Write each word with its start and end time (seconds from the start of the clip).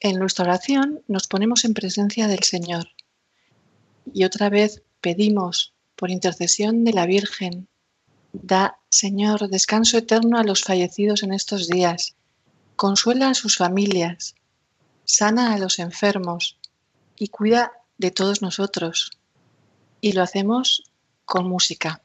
En 0.00 0.18
nuestra 0.18 0.46
oración 0.46 1.02
nos 1.08 1.26
ponemos 1.26 1.66
en 1.66 1.74
presencia 1.74 2.26
del 2.26 2.42
Señor. 2.42 2.88
Y 4.14 4.24
otra 4.24 4.48
vez 4.48 4.82
pedimos 5.02 5.74
por 5.94 6.10
intercesión 6.10 6.84
de 6.84 6.94
la 6.94 7.04
Virgen, 7.04 7.68
da, 8.32 8.78
Señor, 8.88 9.50
descanso 9.50 9.98
eterno 9.98 10.38
a 10.38 10.44
los 10.44 10.62
fallecidos 10.62 11.22
en 11.22 11.34
estos 11.34 11.68
días, 11.68 12.14
consuela 12.76 13.28
a 13.28 13.34
sus 13.34 13.58
familias, 13.58 14.34
sana 15.04 15.52
a 15.52 15.58
los 15.58 15.78
enfermos. 15.78 16.56
Y 17.16 17.28
cuida 17.28 17.72
de 17.98 18.10
todos 18.10 18.40
nosotros. 18.40 19.10
Y 20.00 20.12
lo 20.12 20.22
hacemos 20.22 20.84
con 21.26 21.46
música. 21.46 22.00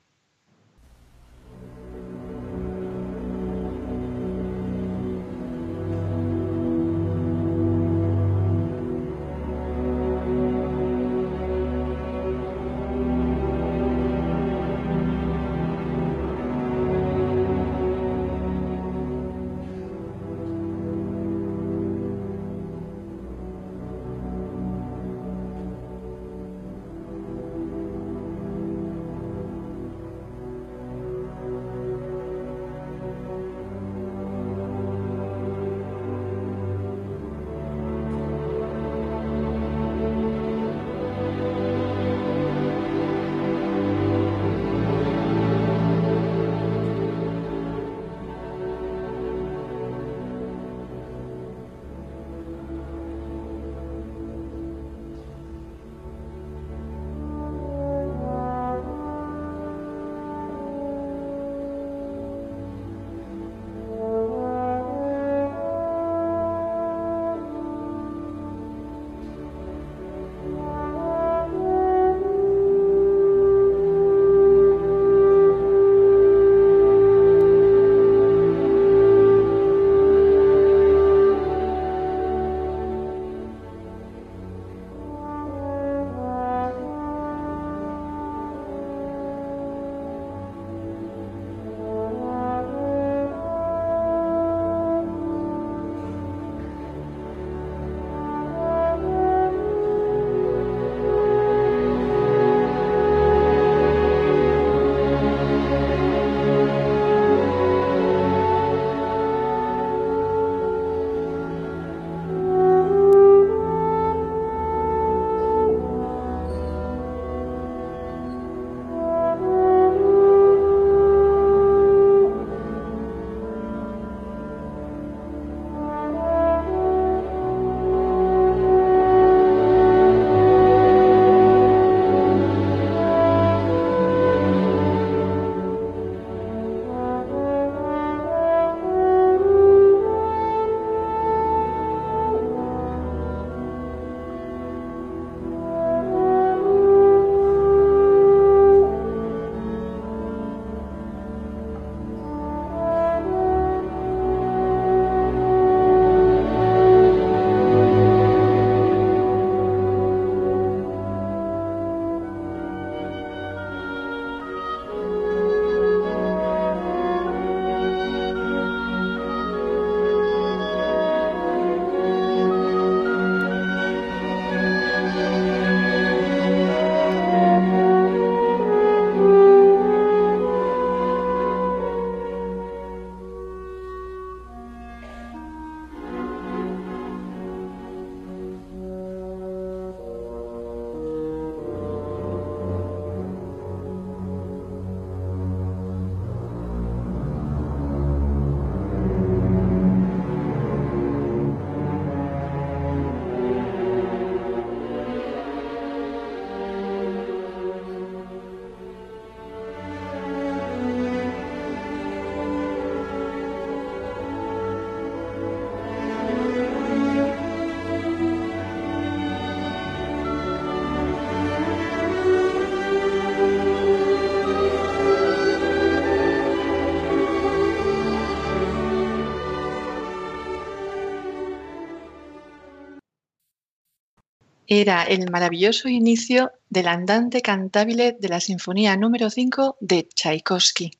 Era 234.67 235.03
el 235.03 235.29
maravilloso 235.29 235.89
inicio 235.89 236.51
del 236.69 236.87
andante 236.87 237.41
cantabile 237.41 238.17
de 238.19 238.29
la 238.29 238.39
Sinfonía 238.39 238.97
número 238.97 239.29
5 239.29 239.77
de 239.79 240.07
Tchaikovsky. 240.07 240.91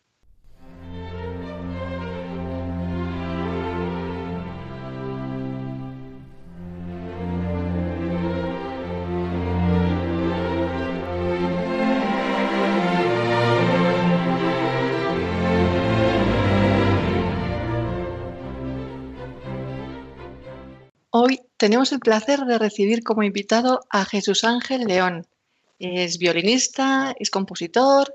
Tenemos 21.58 21.92
el 21.92 22.00
placer 22.00 22.42
de 22.42 22.58
recibir 22.58 23.04
como 23.04 23.24
invitado 23.24 23.82
a 23.90 24.06
Jesús 24.06 24.44
Ángel 24.44 24.86
León. 24.86 25.26
Es 25.80 26.18
violinista, 26.18 27.16
es 27.20 27.30
compositor 27.30 28.14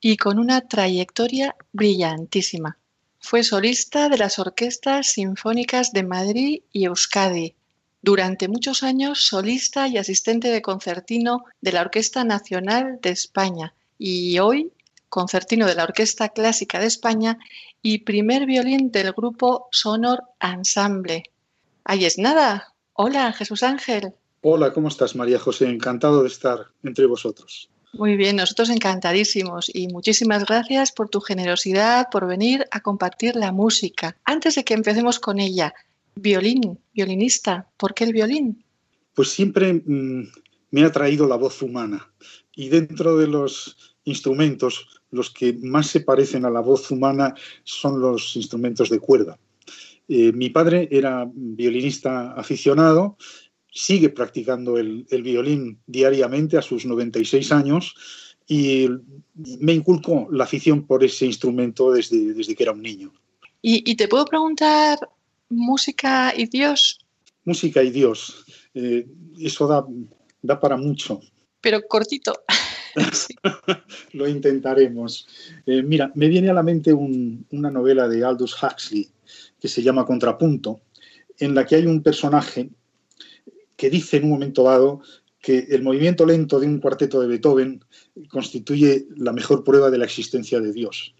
y 0.00 0.16
con 0.16 0.38
una 0.38 0.62
trayectoria 0.62 1.54
brillantísima. 1.72 2.78
Fue 3.18 3.44
solista 3.44 4.08
de 4.08 4.18
las 4.18 4.38
orquestas 4.38 5.12
sinfónicas 5.12 5.92
de 5.92 6.02
Madrid 6.02 6.62
y 6.72 6.86
Euskadi. 6.86 7.54
Durante 8.00 8.48
muchos 8.48 8.82
años 8.82 9.24
solista 9.24 9.86
y 9.86 9.96
asistente 9.96 10.48
de 10.48 10.60
concertino 10.60 11.44
de 11.60 11.72
la 11.72 11.82
Orquesta 11.82 12.24
Nacional 12.24 12.98
de 13.00 13.10
España 13.10 13.74
y 13.96 14.38
hoy 14.40 14.72
concertino 15.08 15.66
de 15.66 15.76
la 15.76 15.84
Orquesta 15.84 16.30
Clásica 16.30 16.80
de 16.80 16.86
España 16.86 17.38
y 17.80 17.98
primer 17.98 18.46
violín 18.46 18.90
del 18.90 19.12
grupo 19.12 19.68
Sonor 19.70 20.24
Ensemble. 20.40 21.31
Ahí 21.84 22.04
es 22.04 22.18
nada. 22.18 22.74
Hola, 22.94 23.32
Jesús 23.32 23.62
Ángel. 23.62 24.12
Hola, 24.40 24.72
¿cómo 24.72 24.88
estás, 24.88 25.14
María 25.14 25.38
José? 25.38 25.68
Encantado 25.68 26.22
de 26.22 26.28
estar 26.28 26.66
entre 26.82 27.06
vosotros. 27.06 27.70
Muy 27.94 28.16
bien, 28.16 28.36
nosotros 28.36 28.70
encantadísimos 28.70 29.70
y 29.72 29.88
muchísimas 29.88 30.46
gracias 30.46 30.92
por 30.92 31.10
tu 31.10 31.20
generosidad, 31.20 32.06
por 32.10 32.26
venir 32.26 32.64
a 32.70 32.80
compartir 32.80 33.36
la 33.36 33.52
música. 33.52 34.16
Antes 34.24 34.54
de 34.54 34.64
que 34.64 34.72
empecemos 34.72 35.20
con 35.20 35.38
ella, 35.38 35.74
violín, 36.14 36.78
violinista, 36.94 37.68
¿por 37.76 37.92
qué 37.92 38.04
el 38.04 38.12
violín? 38.12 38.64
Pues 39.14 39.30
siempre 39.30 39.74
mm, 39.74 40.28
me 40.70 40.84
ha 40.84 40.90
traído 40.90 41.28
la 41.28 41.36
voz 41.36 41.60
humana 41.60 42.10
y 42.56 42.70
dentro 42.70 43.18
de 43.18 43.26
los 43.26 43.94
instrumentos, 44.04 45.00
los 45.10 45.30
que 45.30 45.52
más 45.62 45.88
se 45.88 46.00
parecen 46.00 46.44
a 46.44 46.50
la 46.50 46.60
voz 46.60 46.90
humana 46.90 47.34
son 47.64 48.00
los 48.00 48.34
instrumentos 48.36 48.88
de 48.88 48.98
cuerda. 48.98 49.38
Eh, 50.14 50.30
mi 50.30 50.50
padre 50.50 50.88
era 50.90 51.26
violinista 51.32 52.32
aficionado, 52.32 53.16
sigue 53.72 54.10
practicando 54.10 54.76
el, 54.76 55.06
violín 55.22 55.80
diariamente 55.86 56.58
a 56.58 56.62
sus 56.62 56.84
96 56.84 57.50
años 57.50 57.94
y 58.46 58.90
me 59.34 59.72
inculcó 59.72 60.28
la 60.30 60.44
afición 60.44 60.86
por 60.86 61.02
ese 61.02 61.24
instrumento 61.24 61.90
desde, 61.90 62.34
desde 62.34 62.54
que 62.54 62.62
era 62.62 62.72
un 62.72 62.82
niño. 62.82 63.10
¿Y, 63.62 63.94
te 63.94 64.06
puedo 64.06 64.26
preguntar, 64.26 64.98
música 65.48 66.34
y 66.36 66.44
Dios? 66.44 66.98
Música 67.46 67.82
y 67.82 67.90
Dios, 67.90 68.44
eh, 68.74 69.06
eso 69.40 69.66
da, 69.66 69.86
da 70.42 70.60
para 70.60 70.76
mucho. 70.76 71.22
Pero 71.62 71.80
cortito. 71.88 72.34
Lo 74.12 74.28
intentaremos. 74.28 75.26
Eh, 75.64 75.82
mira, 75.82 76.12
me 76.14 76.28
viene 76.28 76.50
a 76.50 76.54
la 76.54 76.62
mente 76.62 76.92
una 76.92 77.70
novela 77.70 78.06
de 78.08 78.22
Aldous 78.22 78.62
Huxley 78.62 79.08
que 79.62 79.68
se 79.68 79.80
llama 79.80 80.04
Contrapunto, 80.04 80.80
en 81.38 81.54
la 81.54 81.64
que 81.64 81.76
hay 81.76 81.86
un 81.86 82.02
personaje 82.02 82.70
que 83.76 83.90
dice 83.90 84.16
en 84.16 84.24
un 84.24 84.30
momento 84.30 84.64
dado 84.64 85.02
que 85.40 85.68
el 85.70 85.84
movimiento 85.84 86.26
lento 86.26 86.58
de 86.58 86.66
un 86.66 86.80
cuarteto 86.80 87.20
de 87.20 87.28
Beethoven 87.28 87.84
constituye 88.28 89.06
la 89.14 89.32
mejor 89.32 89.62
prueba 89.62 89.88
de 89.88 89.98
la 89.98 90.04
existencia 90.04 90.58
de 90.58 90.72
Dios. 90.72 91.14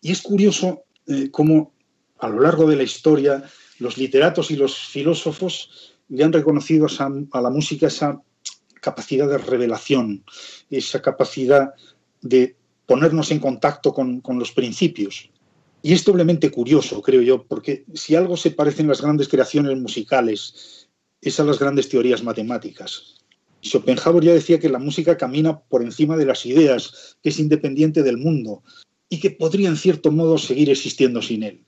Y 0.00 0.10
es 0.10 0.22
curioso 0.22 0.84
eh, 1.06 1.30
cómo 1.30 1.74
a 2.18 2.30
lo 2.30 2.40
largo 2.40 2.66
de 2.66 2.76
la 2.76 2.82
historia 2.82 3.44
los 3.78 3.98
literatos 3.98 4.50
y 4.50 4.56
los 4.56 4.74
filósofos 4.74 5.98
le 6.08 6.24
han 6.24 6.32
reconocido 6.32 6.86
a 7.30 7.40
la 7.42 7.50
música 7.50 7.88
esa 7.88 8.22
capacidad 8.80 9.28
de 9.28 9.36
revelación, 9.36 10.24
esa 10.70 11.02
capacidad 11.02 11.74
de 12.22 12.56
ponernos 12.86 13.30
en 13.32 13.38
contacto 13.38 13.92
con, 13.92 14.22
con 14.22 14.38
los 14.38 14.52
principios. 14.52 15.28
Y 15.86 15.92
es 15.92 16.04
doblemente 16.04 16.50
curioso, 16.50 17.00
creo 17.00 17.22
yo, 17.22 17.44
porque 17.46 17.84
si 17.94 18.16
algo 18.16 18.36
se 18.36 18.50
parece 18.50 18.82
en 18.82 18.88
las 18.88 19.00
grandes 19.00 19.28
creaciones 19.28 19.78
musicales 19.78 20.88
es 21.20 21.38
a 21.38 21.44
las 21.44 21.60
grandes 21.60 21.88
teorías 21.88 22.24
matemáticas. 22.24 23.14
Schopenhauer 23.62 24.24
ya 24.24 24.34
decía 24.34 24.58
que 24.58 24.68
la 24.68 24.80
música 24.80 25.16
camina 25.16 25.60
por 25.60 25.82
encima 25.82 26.16
de 26.16 26.26
las 26.26 26.44
ideas, 26.44 27.16
que 27.22 27.28
es 27.28 27.38
independiente 27.38 28.02
del 28.02 28.18
mundo 28.18 28.64
y 29.08 29.20
que 29.20 29.30
podría 29.30 29.68
en 29.68 29.76
cierto 29.76 30.10
modo 30.10 30.38
seguir 30.38 30.70
existiendo 30.70 31.22
sin 31.22 31.44
él. 31.44 31.62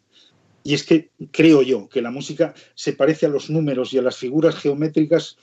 Y 0.65 0.75
es 0.75 0.83
que 0.83 1.13
creo 1.31 1.63
yo 1.63 1.89
que 1.89 2.03
la 2.03 2.11
música 2.11 2.55
se 2.75 2.95
parece 2.95 3.27
a 3.27 3.29
los 3.29 3.51
números 3.51 3.93
y 3.93 3.99
a 3.99 4.03
las 4.03 4.17
figuras 4.17 4.57
geométricas 4.57 5.37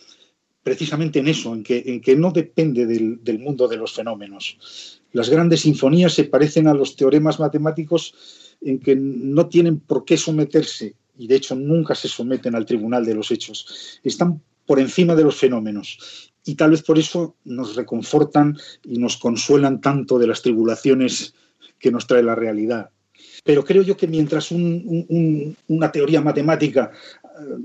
precisamente 0.64 1.20
en 1.20 1.30
eso, 1.30 1.54
en 1.54 1.64
que, 1.64 1.82
en 1.86 2.02
que 2.02 2.18
no 2.18 2.32
depende 2.32 2.86
del, 2.86 3.40
mundo 3.40 3.70
de 3.70 3.78
los 3.78 3.94
fenómenos. 3.94 5.00
Las 5.14 5.30
grandes 5.30 5.62
sinfonías 5.62 6.12
se 6.12 6.26
parecen 6.26 6.68
a 6.68 6.74
los 6.74 6.98
teoremas 6.98 7.40
matemáticos 7.40 8.44
en 8.62 8.80
que 8.80 8.96
no 8.96 9.48
tienen 9.48 9.80
por 9.80 10.06
qué 10.06 10.18
someterse, 10.18 10.96
y 11.18 11.28
de 11.28 11.36
hecho 11.36 11.56
nunca 11.56 11.96
se 11.96 12.08
someten 12.08 12.56
al 12.56 12.66
tribunal 12.66 13.06
de 13.06 13.16
los 13.16 13.32
hechos. 13.32 14.00
Están 14.04 14.42
por 14.66 14.80
encima 14.80 15.16
de 15.16 15.24
los 15.24 15.36
fenómenos. 15.36 16.32
Y 16.44 16.56
tal 16.56 16.72
vez 16.72 16.84
por 16.84 17.00
eso 17.00 17.36
nos 17.44 17.76
reconfortan 17.76 18.58
y 18.84 18.98
nos 18.98 19.18
consuelan 19.18 19.82
tanto 19.82 20.20
de 20.20 20.28
las 20.28 20.42
tribulaciones 20.42 21.34
que 21.80 21.92
nos 21.92 22.06
trae 22.06 22.24
la 22.24 22.36
realidad. 22.36 22.90
Pero 23.44 23.64
creo 23.64 23.84
yo 23.84 23.96
que 23.96 24.08
mientras 24.08 24.52
un, 24.52 25.06
un, 25.10 25.58
una 25.68 25.92
teoría 25.92 26.22
matemática 26.22 26.92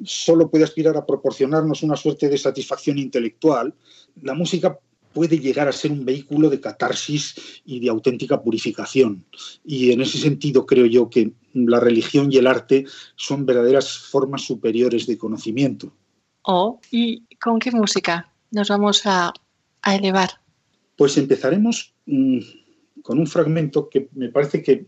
solo 0.05 0.51
puede 0.51 0.65
aspirar 0.65 0.97
a 0.97 1.07
proporcionarnos 1.07 1.83
una 1.83 1.97
suerte 1.97 2.29
de 2.29 2.39
satisfacción 2.39 2.99
intelectual, 2.99 3.75
la 4.23 4.35
música 4.35 4.79
puede 5.13 5.39
llegar 5.39 5.69
a 5.69 5.73
ser 5.73 5.93
un 5.93 6.05
vehículo 6.05 6.49
de 6.49 6.61
catarsis 6.61 7.61
y 7.65 7.81
de 7.81 7.89
auténtica 7.89 8.43
purificación. 8.43 9.25
Y 9.65 9.93
en 9.93 10.01
ese 10.01 10.19
sentido 10.19 10.67
creo 10.67 10.87
yo 10.87 11.11
que 11.11 11.33
la 11.53 11.81
religión 11.81 12.33
y 12.33 12.37
el 12.37 12.47
arte 12.47 12.87
son 13.17 13.47
verdaderas 13.47 13.99
formas 13.99 14.43
superiores 14.43 15.07
de 15.07 15.19
conocimiento. 15.19 15.93
Oh, 16.43 16.81
¿y 16.91 17.25
con 17.37 17.59
qué 17.59 17.71
música 17.71 18.33
nos 18.51 18.69
vamos 18.69 19.03
a, 19.05 19.33
a 19.83 19.95
elevar? 19.95 20.31
Pues 20.97 21.17
empezaremos 21.19 21.95
mmm, 22.07 22.41
con 23.03 23.19
un 23.19 23.27
fragmento 23.27 23.89
que 23.89 24.09
me 24.15 24.29
parece 24.29 24.63
que 24.63 24.87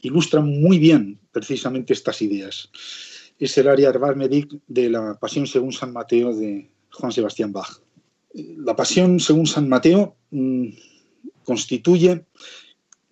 ilustra 0.00 0.40
muy 0.40 0.78
bien 0.78 1.20
precisamente 1.30 1.92
estas 1.92 2.22
ideas 2.22 2.70
es 3.44 3.58
el 3.58 3.68
área 3.68 3.92
Medic 4.14 4.54
de 4.68 4.88
la 4.88 5.18
Pasión 5.18 5.48
según 5.48 5.72
San 5.72 5.92
Mateo 5.92 6.32
de 6.32 6.70
Juan 6.92 7.10
Sebastián 7.10 7.52
Bach. 7.52 7.80
La 8.34 8.74
Pasión 8.74 9.20
según 9.20 9.46
San 9.46 9.68
Mateo 9.68 10.16
mmm, 10.30 10.68
constituye, 11.44 12.24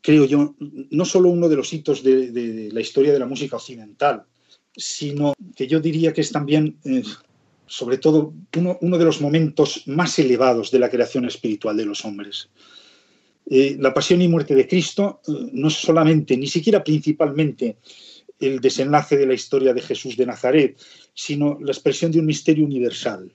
creo 0.01 0.25
yo, 0.25 0.55
no 0.59 1.05
solo 1.05 1.29
uno 1.29 1.49
de 1.49 1.57
los 1.57 1.73
hitos 1.73 2.03
de, 2.03 2.71
la 2.73 2.81
historia 2.81 3.13
de 3.13 3.19
la 3.19 3.27
música 3.27 3.57
occidental, 3.57 4.25
sino 4.75 5.35
que 5.55 5.67
yo 5.67 5.81
diría 5.81 6.13
que 6.13 6.21
es 6.23 6.33
también, 6.33 6.79
eh, 6.85 7.03
sobre 7.67 7.99
todo, 7.99 8.33
uno, 8.57 8.79
uno, 8.81 8.99
de 8.99 9.05
los 9.05 9.21
momentos 9.21 9.87
más 9.87 10.19
elevados 10.19 10.71
de 10.71 10.79
la 10.79 10.91
creación 10.91 11.25
espiritual 11.25 11.77
de 11.77 11.87
los 11.87 12.05
hombres. 12.05 12.49
Eh, 13.53 13.77
la 13.81 13.93
pasión 13.93 14.23
y 14.23 14.29
muerte 14.29 14.55
de 14.55 14.69
Cristo 14.69 15.21
eh, 15.27 15.33
no 15.53 15.69
es 15.69 15.75
solamente, 15.75 16.37
ni 16.37 16.47
siquiera 16.47 16.85
principalmente, 16.85 17.79
el 18.39 18.61
desenlace 18.61 19.17
de 19.17 19.27
la 19.27 19.35
historia 19.35 19.75
de 19.75 19.83
Jesús 19.83 20.17
de 20.17 20.25
Nazaret, 20.25 20.81
sino 21.13 21.59
la 21.61 21.73
expresión 21.73 22.11
de 22.11 22.21
un 22.21 22.27
misterio 22.27 22.65
universal. 22.65 23.35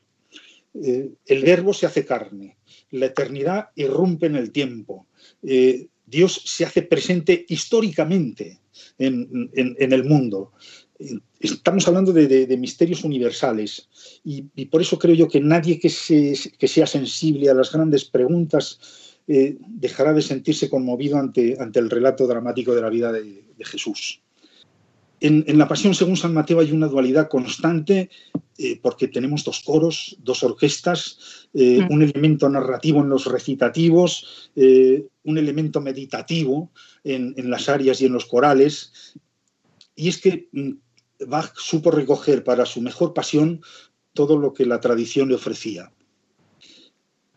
Eh, 0.83 1.11
el 1.25 1.43
verbo 1.43 1.73
se 1.73 1.85
hace 1.85 2.05
carne, 2.05 2.57
la 2.91 3.05
eternidad 3.05 3.69
irrumpe 3.75 4.25
en 4.25 4.35
el 4.35 4.51
tiempo, 4.51 5.07
eh, 5.41 5.87
Dios 6.05 6.41
se 6.45 6.65
hace 6.65 6.81
presente 6.81 7.45
históricamente 7.47 8.59
en, 8.97 9.49
el 9.55 10.03
mundo. 10.03 10.51
Estamos 11.39 11.87
hablando 11.87 12.13
de, 12.13 12.57
misterios 12.57 13.03
universales 13.03 13.89
y, 14.23 14.43
por 14.65 14.81
eso 14.81 14.99
creo 14.99 15.15
yo 15.15 15.27
que 15.27 15.39
nadie 15.39 15.79
que, 15.79 15.89
se, 15.89 16.35
que 16.57 16.67
sea 16.67 16.85
sensible 16.85 17.49
a 17.49 17.53
las 17.53 17.71
grandes 17.71 18.05
preguntas 18.05 18.79
eh, 19.27 19.57
dejará 19.59 20.13
de 20.13 20.21
sentirse 20.21 20.69
conmovido 20.69 21.17
ante, 21.17 21.57
el 21.57 21.89
relato 21.89 22.27
dramático 22.27 22.75
de 22.75 22.81
la 22.81 22.89
vida 22.89 23.11
de 23.11 23.65
Jesús. 23.65 24.21
En, 25.19 25.43
en, 25.47 25.57
la 25.57 25.67
Pasión 25.67 25.95
según 25.95 26.17
San 26.17 26.33
Mateo 26.33 26.59
hay 26.59 26.71
una 26.71 26.87
dualidad 26.87 27.29
constante 27.29 28.09
eh, 28.57 28.79
porque 28.81 29.09
tenemos 29.09 29.43
dos 29.43 29.59
coros, 29.59 30.15
dos 30.21 30.41
orquestas, 30.43 31.49
eh, 31.53 31.81
mm. 31.81 31.93
un 31.93 32.03
elemento 32.03 32.47
narrativo 32.47 33.01
en 33.01 33.09
los 33.09 33.25
recitativos, 33.25 34.49
eh, 34.55 35.05
un 35.23 35.37
elemento 35.37 35.81
meditativo 35.81 36.71
en, 37.03 37.33
en, 37.35 37.49
las 37.49 37.67
áreas 37.67 37.99
y 37.99 38.05
en 38.05 38.13
los 38.13 38.25
corales. 38.25 39.17
Y 39.93 40.07
es 40.07 40.19
que 40.19 40.47
mm, 40.53 40.71
Bach 41.27 41.51
supo 41.57 41.91
recoger 41.91 42.45
para 42.45 42.65
su 42.65 42.79
mejor 42.79 43.13
pasión 43.13 43.61
todo 44.13 44.37
lo 44.37 44.53
que 44.53 44.65
la 44.65 44.79
tradición 44.79 45.27
le 45.27 45.35
ofrecía. 45.35 45.91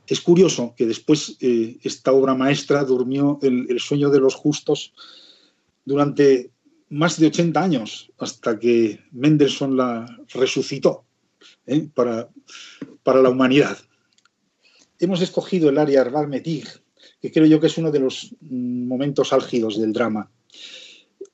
Es 0.06 0.20
curioso 0.20 0.74
que 0.76 0.86
después 0.86 1.36
esta 1.40 2.12
obra 2.12 2.34
maestra 2.34 2.82
durmió 2.84 3.38
el, 3.42 3.66
el 3.68 3.78
sueño 3.78 4.08
de 4.08 4.20
los 4.20 4.34
justos 4.34 4.94
durante 5.84 6.50
más 6.90 7.18
de 7.18 7.26
80 7.26 7.62
años 7.62 8.10
hasta 8.18 8.58
que 8.58 9.00
Mendelssohn 9.12 9.76
la 9.76 10.06
resucitó 10.32 11.04
¿eh? 11.66 11.88
para, 11.94 12.28
para, 13.02 13.22
la 13.22 13.30
humanidad. 13.30 13.78
Hemos 14.98 15.20
escogido 15.20 15.68
el 15.68 15.78
área 15.78 16.00
Arval 16.00 16.28
Metig, 16.28 16.66
que 17.20 17.30
creo 17.30 17.46
yo 17.46 17.60
que 17.60 17.66
es 17.66 17.78
uno 17.78 17.90
de 17.90 18.00
los 18.00 18.34
mm, 18.40 18.86
momentos 18.86 19.32
álgidos 19.32 19.78
del 19.78 19.92
drama. 19.92 20.30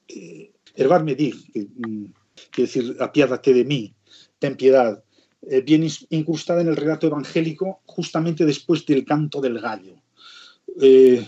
Eh, 0.08 0.52
Herbar 0.74 1.04
Metig, 1.04 1.52
que 1.52 1.60
mm, 1.60 2.12
quiere 2.50 2.66
decir, 2.66 2.96
apiádate 3.00 3.54
de 3.54 3.64
mí, 3.64 3.94
ten 4.38 4.56
piedad, 4.56 5.02
eh, 5.42 5.60
viene 5.60 5.88
incrustada 6.10 6.62
en 6.62 6.68
el 6.68 6.76
relato 6.76 7.06
evangélico 7.06 7.80
justamente 7.86 8.44
después 8.44 8.84
del 8.86 9.04
canto 9.04 9.40
del 9.40 9.60
gallo, 9.60 10.02
eh, 10.80 11.24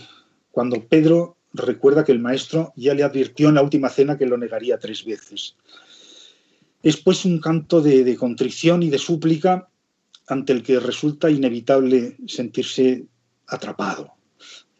cuando 0.51 0.85
Pedro 0.87 1.36
recuerda 1.57 2.03
que 2.03 2.11
el 2.11 2.19
maestro 2.19 2.73
ya 2.75 2.93
le 2.93 3.03
advirtió 3.03 3.49
en 3.49 3.55
la 3.55 3.61
última 3.61 3.89
cena 3.89 4.17
que 4.17 4.25
lo 4.25 4.37
negaría 4.37 4.77
tres 4.77 5.03
veces. 5.03 5.55
Es 6.83 6.97
pues 6.97 7.25
un 7.25 7.39
canto 7.39 7.81
de, 7.81 8.15
contrición 8.15 8.83
y 8.83 8.89
de 8.89 8.97
súplica 8.97 9.69
ante 10.27 10.53
el 10.53 10.63
que 10.63 10.79
resulta 10.79 11.29
inevitable 11.29 12.17
sentirse 12.27 13.05
atrapado. 13.47 14.13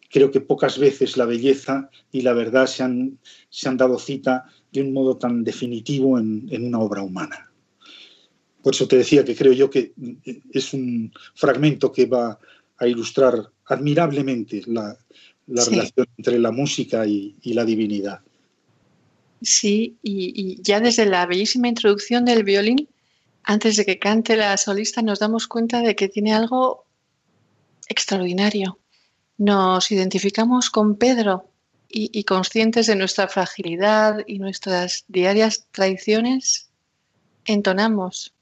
Creo 0.09 0.31
que 0.31 0.41
pocas 0.41 0.77
veces 0.77 1.17
la 1.17 1.25
belleza 1.25 1.89
y 2.11 2.21
la 2.21 2.33
verdad 2.33 2.67
se 2.67 2.83
han, 2.83 3.19
se 3.49 3.67
han 3.67 3.77
dado 3.77 3.99
cita 3.99 4.45
de 4.71 4.81
un 4.81 4.93
modo 4.93 5.17
tan 5.17 5.43
definitivo 5.43 6.17
en, 6.17 6.47
una 6.51 6.79
obra 6.79 7.01
humana. 7.01 7.51
Por 8.61 8.73
eso 8.73 8.87
te 8.87 8.97
decía 8.97 9.23
que 9.25 9.35
creo 9.35 9.53
yo 9.53 9.69
que 9.69 9.93
es 10.51 10.73
un 10.73 11.11
fragmento 11.35 11.91
que 11.91 12.05
va 12.05 12.39
a 12.77 12.87
ilustrar 12.87 13.51
admirablemente 13.65 14.61
la, 14.65 14.97
relación 15.47 16.07
entre 16.17 16.39
la 16.39 16.51
música 16.51 17.05
y, 17.05 17.35
la 17.43 17.65
divinidad. 17.65 18.21
Sí, 19.41 19.97
y, 20.03 20.61
ya 20.61 20.79
desde 20.79 21.05
la 21.05 21.25
bellísima 21.25 21.67
introducción 21.67 22.25
del 22.25 22.43
violín, 22.43 22.87
antes 23.43 23.77
de 23.77 23.85
que 23.85 23.99
cante 23.99 24.35
la 24.35 24.57
solista, 24.57 25.01
nos 25.01 25.19
damos 25.19 25.47
cuenta 25.47 25.81
de 25.81 25.95
que 25.95 26.09
tiene 26.09 26.33
algo 26.33 26.85
extraordinario. 27.87 28.79
Nos 29.37 29.91
identificamos 29.91 30.69
con 30.69 30.95
Pedro 30.95 31.49
y, 31.89 32.23
conscientes 32.25 32.87
de 32.87 32.95
nuestra 32.95 33.27
fragilidad 33.27 34.19
y 34.27 34.39
nuestras 34.39 35.05
diarias 35.07 35.67
traiciones, 35.71 36.69
entonamos, 37.45 38.33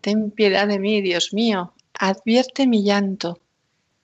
Ten 0.00 0.30
piedad 0.30 0.68
de 0.68 0.78
mí, 0.78 1.02
Dios 1.02 1.32
mío, 1.32 1.74
advierte 1.94 2.66
mi 2.66 2.82
llanto, 2.84 3.40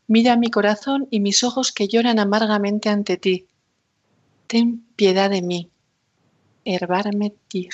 mira 0.07 0.37
mi 0.37 0.51
corazón 0.51 1.09
y 1.11 1.21
mis 1.21 1.45
ojos 1.45 1.73
que 1.73 1.89
lloran 1.89 2.19
amargamente 2.19 2.89
ante 2.89 3.17
ti. 3.17 3.47
Ten 4.47 4.85
piedad 4.97 5.31
de 5.31 5.43
mí, 5.43 5.71
herbarme 6.65 7.33
tij. 7.49 7.71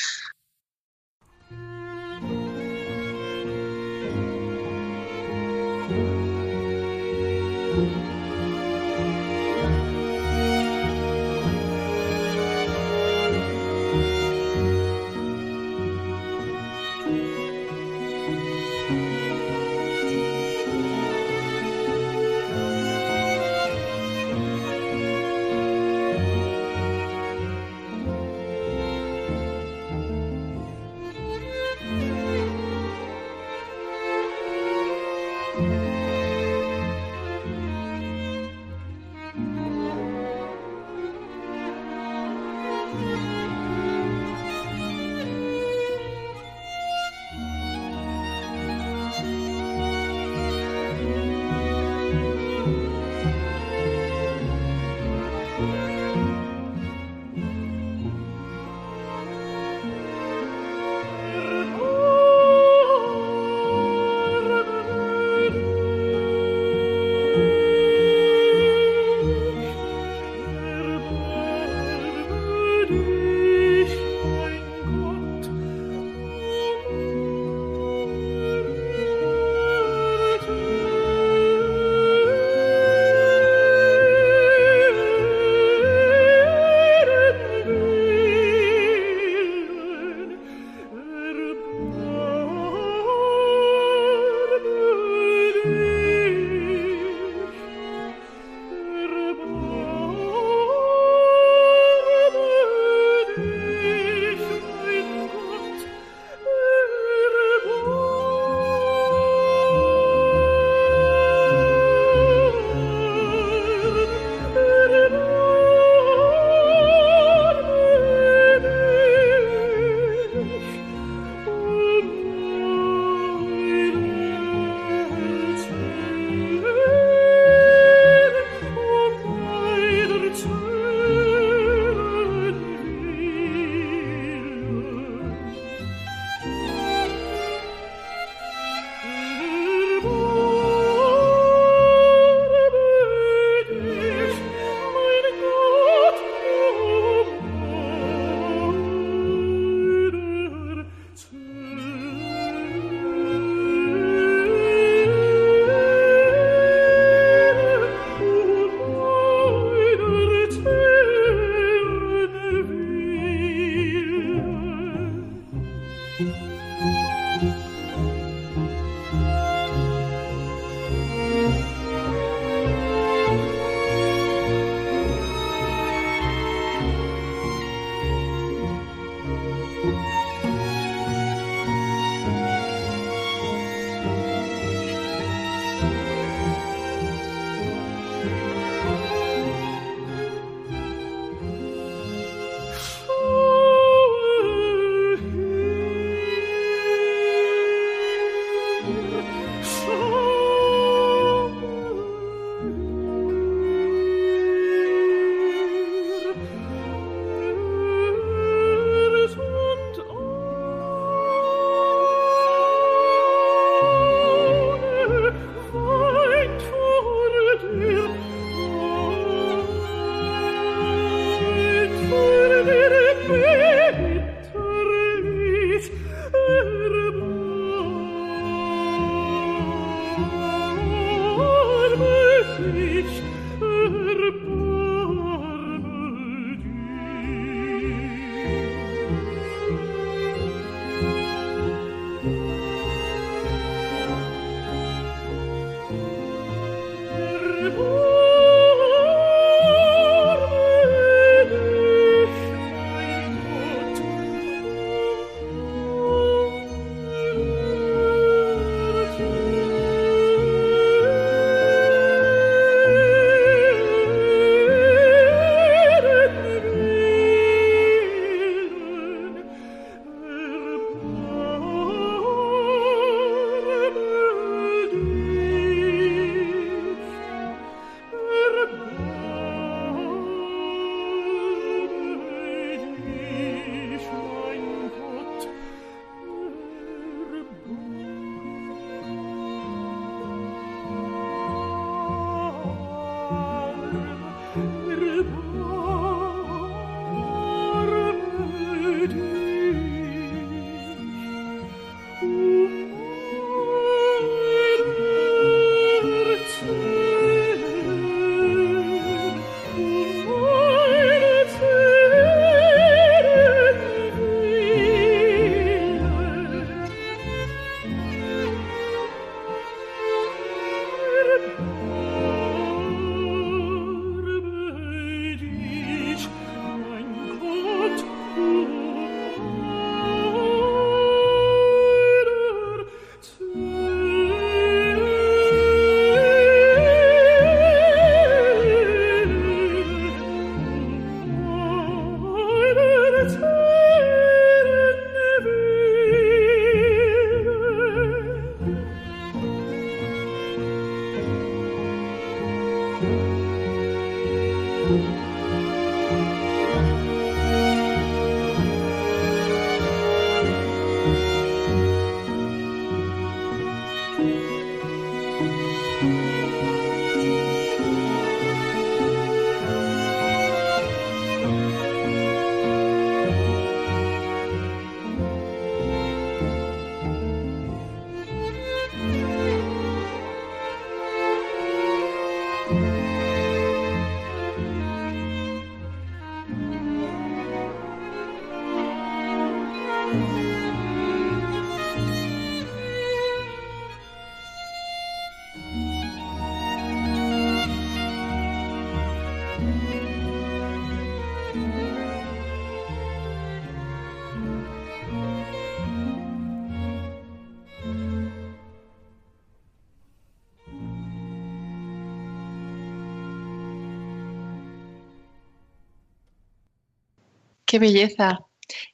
Qué 417.70 417.78
belleza. 417.78 418.40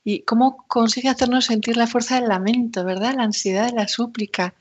Y 0.05 0.21
cómo 0.25 0.67
consigue 0.69 1.09
hacernos 1.09 1.47
sentir 1.47 1.79
la 1.79 1.87
fuerza 1.87 2.17
del 2.17 2.29
lamento, 2.29 2.85
¿verdad? 2.85 3.15
La 3.17 3.23
ansiedad 3.23 3.71
de 3.71 3.73
la 3.73 3.89
súplica, 3.89 4.55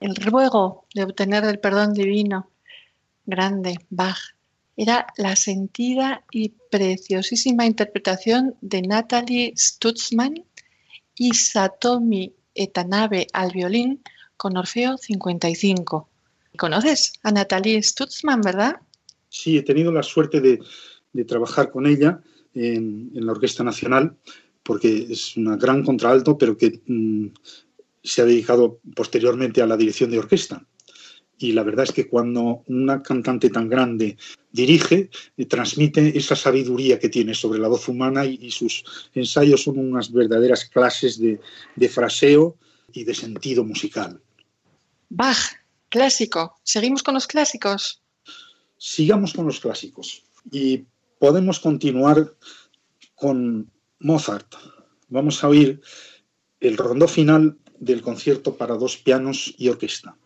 el 0.00 0.16
ruego 0.16 0.86
de 0.94 1.04
obtener 1.04 1.44
el 1.44 1.58
perdón 1.58 1.92
divino. 1.92 2.50
Grande, 3.26 3.76
Bach. 3.90 4.16
Era 4.74 5.06
la 5.18 5.36
sentida 5.36 6.24
y 6.30 6.54
preciosísima 6.70 7.66
interpretación 7.66 8.54
de 8.62 8.80
Natalie 8.80 9.52
Stutzmann 9.54 10.42
y 11.14 11.34
Satomi 11.34 12.32
Etanabe 12.54 13.26
al 13.34 13.50
violín 13.50 14.02
con 14.38 14.56
Orfeo 14.56 14.96
55. 14.96 16.08
¿Conoces 16.56 17.12
a 17.22 17.32
Natalie 17.32 17.82
Stutzmann, 17.82 18.40
verdad? 18.40 18.76
Sí, 19.28 19.58
he 19.58 19.62
tenido 19.62 19.92
la 19.92 20.02
suerte 20.02 20.40
de, 20.40 20.58
de 21.12 21.24
trabajar 21.26 21.70
con 21.70 21.86
ella 21.86 22.22
en, 22.54 23.10
la 23.14 23.32
Orquesta 23.32 23.64
Nacional, 23.64 24.16
porque 24.62 25.06
es 25.10 25.36
una 25.36 25.56
gran 25.56 25.84
contralto, 25.84 26.36
pero 26.36 26.56
que 26.56 26.80
mm, 26.86 27.26
se 28.02 28.22
ha 28.22 28.24
dedicado 28.24 28.80
posteriormente 28.94 29.62
a 29.62 29.66
la 29.66 29.76
dirección 29.76 30.10
de 30.10 30.18
orquesta. 30.18 30.64
Y 31.38 31.52
la 31.52 31.62
verdad 31.62 31.84
es 31.84 31.92
que 31.92 32.08
cuando 32.08 32.64
una 32.66 33.00
cantante 33.00 33.48
tan 33.48 33.68
grande 33.68 34.16
dirige, 34.50 35.08
eh, 35.36 35.46
transmite 35.46 36.18
esa 36.18 36.34
sabiduría 36.34 36.98
que 36.98 37.08
tiene 37.08 37.32
sobre 37.32 37.60
la 37.60 37.68
voz 37.68 37.88
humana 37.88 38.24
y, 38.24 38.50
sus 38.50 38.84
ensayos 39.14 39.62
son 39.62 39.78
unas 39.78 40.12
verdaderas 40.12 40.64
clases 40.64 41.18
de, 41.18 41.38
de 41.76 41.88
fraseo 41.88 42.56
y 42.92 43.04
de 43.04 43.14
sentido 43.14 43.64
musical. 43.64 44.20
Bach, 45.10 45.38
clásico. 45.88 46.58
¿Seguimos 46.64 47.02
con 47.02 47.14
los 47.14 47.26
clásicos? 47.26 48.02
Sigamos 48.76 49.32
con 49.32 49.46
los 49.46 49.60
clásicos. 49.60 50.24
Y 50.50 50.84
podemos 51.18 51.60
continuar 51.60 52.34
con 53.14 53.70
Mozart. 54.00 54.54
Vamos 55.08 55.42
a 55.42 55.48
oír 55.48 55.80
el 56.60 56.76
rondó 56.76 57.08
final 57.08 57.58
del 57.78 58.02
concierto 58.02 58.56
para 58.56 58.76
dos 58.76 58.96
pianos 58.96 59.54
y 59.56 59.68
orquesta. 59.68 60.16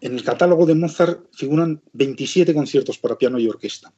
En 0.00 0.14
el 0.14 0.24
catálogo 0.24 0.64
de 0.66 0.74
Mozart 0.74 1.26
figuran 1.32 1.82
27 1.92 2.54
conciertos 2.54 2.98
para 2.98 3.18
piano 3.18 3.38
y 3.38 3.48
orquesta. 3.48 3.92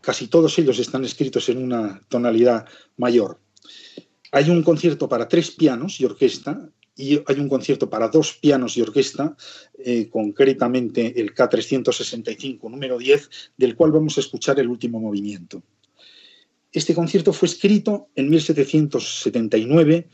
Casi 0.00 0.28
todos 0.28 0.58
ellos 0.58 0.78
están 0.78 1.04
escritos 1.04 1.48
en 1.48 1.62
una 1.62 2.00
tonalidad 2.08 2.66
mayor. 2.96 3.40
Hay 4.30 4.48
un 4.50 4.62
concierto 4.62 5.08
para 5.08 5.28
tres 5.28 5.50
pianos 5.50 6.00
y 6.00 6.04
orquesta 6.04 6.70
y 6.98 7.22
hay 7.26 7.38
un 7.38 7.48
concierto 7.48 7.88
para 7.88 8.08
dos 8.08 8.34
pianos 8.34 8.76
y 8.76 8.82
orquesta, 8.82 9.36
eh, 9.78 10.08
concretamente 10.10 11.20
el 11.20 11.32
K365 11.32 12.68
número 12.68 12.98
10, 12.98 13.30
del 13.56 13.76
cual 13.76 13.92
vamos 13.92 14.18
a 14.18 14.20
escuchar 14.20 14.58
el 14.58 14.68
último 14.68 14.98
movimiento. 14.98 15.62
Este 16.72 16.94
concierto 16.94 17.32
fue 17.32 17.46
escrito 17.46 18.08
en 18.16 18.28
1779 18.28 20.08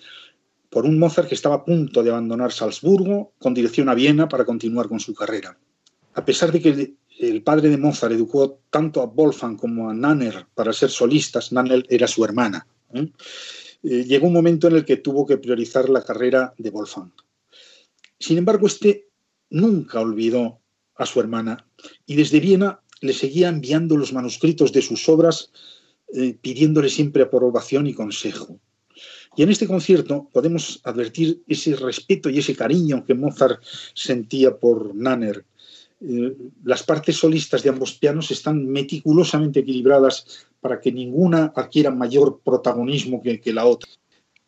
por 0.68 0.84
un 0.84 0.98
Mozart 0.98 1.28
que 1.28 1.34
estaba 1.34 1.54
a 1.54 1.64
punto 1.64 2.02
de 2.02 2.10
abandonar 2.10 2.52
Salzburgo 2.52 3.32
con 3.38 3.54
dirección 3.54 3.88
a 3.88 3.94
Viena 3.94 4.28
para 4.28 4.44
continuar 4.44 4.86
con 4.88 5.00
su 5.00 5.14
carrera. 5.14 5.56
A 6.12 6.24
pesar 6.24 6.52
de 6.52 6.60
que 6.60 6.94
el 7.18 7.42
padre 7.42 7.70
de 7.70 7.78
Mozart 7.78 8.12
educó 8.12 8.60
tanto 8.68 9.00
a 9.00 9.06
Wolfgang 9.06 9.56
como 9.56 9.88
a 9.88 9.94
Nanner 9.94 10.46
para 10.54 10.74
ser 10.74 10.90
solistas, 10.90 11.50
Nanner 11.50 11.86
era 11.88 12.06
su 12.06 12.22
hermana. 12.24 12.66
¿eh? 12.92 13.08
Eh, 13.84 14.04
llegó 14.04 14.26
un 14.26 14.32
momento 14.32 14.68
en 14.68 14.76
el 14.76 14.84
que 14.84 14.96
tuvo 14.96 15.26
que 15.26 15.36
priorizar 15.36 15.90
la 15.90 16.02
carrera 16.02 16.54
de 16.56 16.70
Wolfgang. 16.70 17.12
Sin 18.18 18.38
embargo, 18.38 18.66
este 18.66 19.08
nunca 19.50 20.00
olvidó 20.00 20.60
a 20.94 21.04
su 21.04 21.20
hermana 21.20 21.68
y 22.06 22.16
desde 22.16 22.40
Viena 22.40 22.80
le 23.02 23.12
seguía 23.12 23.48
enviando 23.48 23.96
los 23.96 24.12
manuscritos 24.12 24.72
de 24.72 24.80
sus 24.80 25.06
obras 25.08 25.52
eh, 26.14 26.34
pidiéndole 26.40 26.88
siempre 26.88 27.24
aprobación 27.24 27.86
y 27.86 27.94
consejo. 27.94 28.58
Y 29.36 29.42
en 29.42 29.50
este 29.50 29.66
concierto 29.66 30.30
podemos 30.32 30.80
advertir 30.84 31.42
ese 31.46 31.76
respeto 31.76 32.30
y 32.30 32.38
ese 32.38 32.54
cariño 32.54 33.04
que 33.04 33.14
Mozart 33.14 33.62
sentía 33.94 34.56
por 34.56 34.94
Nanner. 34.94 35.44
Eh, 36.00 36.36
las 36.64 36.82
partes 36.82 37.16
solistas 37.16 37.62
de 37.62 37.70
ambos 37.70 37.94
pianos 37.94 38.30
están 38.30 38.66
meticulosamente 38.66 39.60
equilibradas 39.60 40.46
para 40.64 40.81
que 40.81 40.90
ninguna 40.90 41.53
adquiera 41.55 41.90
mayor 41.90 42.40
protagonismo 42.42 43.20
que, 43.20 43.53
la 43.53 43.66
otra. 43.66 43.90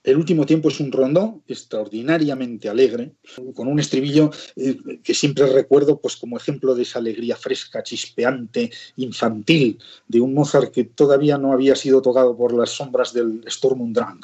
El 0.02 0.16
último 0.16 0.46
tiempo 0.46 0.70
es 0.70 0.80
un 0.80 0.90
rondó 0.90 1.42
extraordinariamente 1.46 2.70
alegre, 2.70 3.12
con 3.54 3.68
un 3.68 3.78
estribillo 3.78 4.30
eh, 4.56 4.78
que 5.04 5.12
siempre 5.12 5.44
recuerdo 5.44 6.00
pues, 6.00 6.16
como 6.16 6.38
ejemplo 6.38 6.74
de 6.74 6.84
esa 6.84 7.00
alegría 7.00 7.36
fresca, 7.36 7.82
chispeante, 7.82 8.70
infantil, 8.96 9.78
de 10.08 10.22
un 10.22 10.32
Mozart 10.32 10.72
que 10.72 10.84
todavía 10.84 11.36
no 11.36 11.52
había 11.52 11.76
sido 11.76 12.00
tocado 12.00 12.34
por 12.34 12.54
las 12.54 12.70
sombras 12.70 13.12
del 13.12 13.44
Sturm 13.46 13.82
und 13.82 13.94
Drang. 13.94 14.22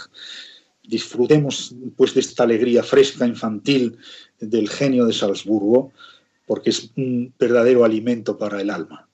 Disfrutemos 0.83 1.75
pues, 1.95 2.15
de 2.15 2.21
esta 2.21 2.45
alegría 2.45 2.83
fresca, 2.83 3.27
infantil 3.27 3.99
del 4.41 4.71
genio 4.71 5.05
de 5.05 5.13
Salzburgo, 5.13 5.93
porque 6.47 6.71
es 6.71 6.91
un 6.97 7.35
verdadero 7.39 7.85
alimento 7.85 8.39
para 8.39 8.63
el 8.63 8.71
alma. 8.71 9.07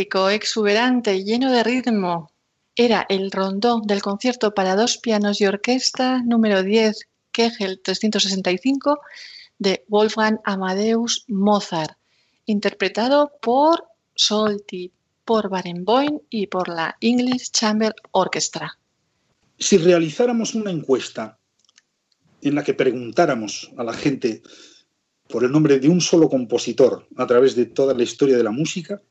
Enérgico, 0.00 0.30
exuberante, 0.30 1.24
lleno 1.24 1.52
de 1.52 1.62
ritmo. 1.62 2.30
Era 2.74 3.04
el 3.10 3.30
rondó 3.30 3.82
del 3.84 4.00
concierto 4.00 4.54
para 4.54 4.74
dos 4.74 4.96
pianos 4.96 5.40
y 5.40 5.46
orquesta 5.46 6.22
número 6.22 6.62
10, 6.62 7.06
Kegel 7.32 7.80
365, 7.82 8.98
de 9.58 9.84
Wolfgang 9.88 10.38
Amadeus 10.44 11.24
Mozart, 11.28 11.98
interpretado 12.46 13.32
por 13.42 13.84
Solti, 14.14 14.90
por 15.26 15.50
Barenboim 15.50 16.20
y 16.30 16.46
por 16.46 16.68
la 16.68 16.96
English 17.00 17.50
Chamber 17.50 17.94
Orchestra. 18.12 18.78
Si 19.58 19.76
realizáramos 19.76 20.54
una 20.54 20.70
encuesta 20.70 21.38
en 22.40 22.54
la 22.54 22.64
que 22.64 22.72
preguntáramos 22.72 23.70
a 23.76 23.84
la 23.84 23.92
gente 23.92 24.42
por 25.28 25.44
el 25.44 25.52
nombre 25.52 25.78
de 25.78 25.90
un 25.90 26.00
solo 26.00 26.30
compositor 26.30 27.06
a 27.16 27.26
través 27.26 27.54
de 27.54 27.66
toda 27.66 27.92
la 27.92 28.02
historia 28.02 28.38
de 28.38 28.44
la 28.44 28.50
música, 28.50 29.02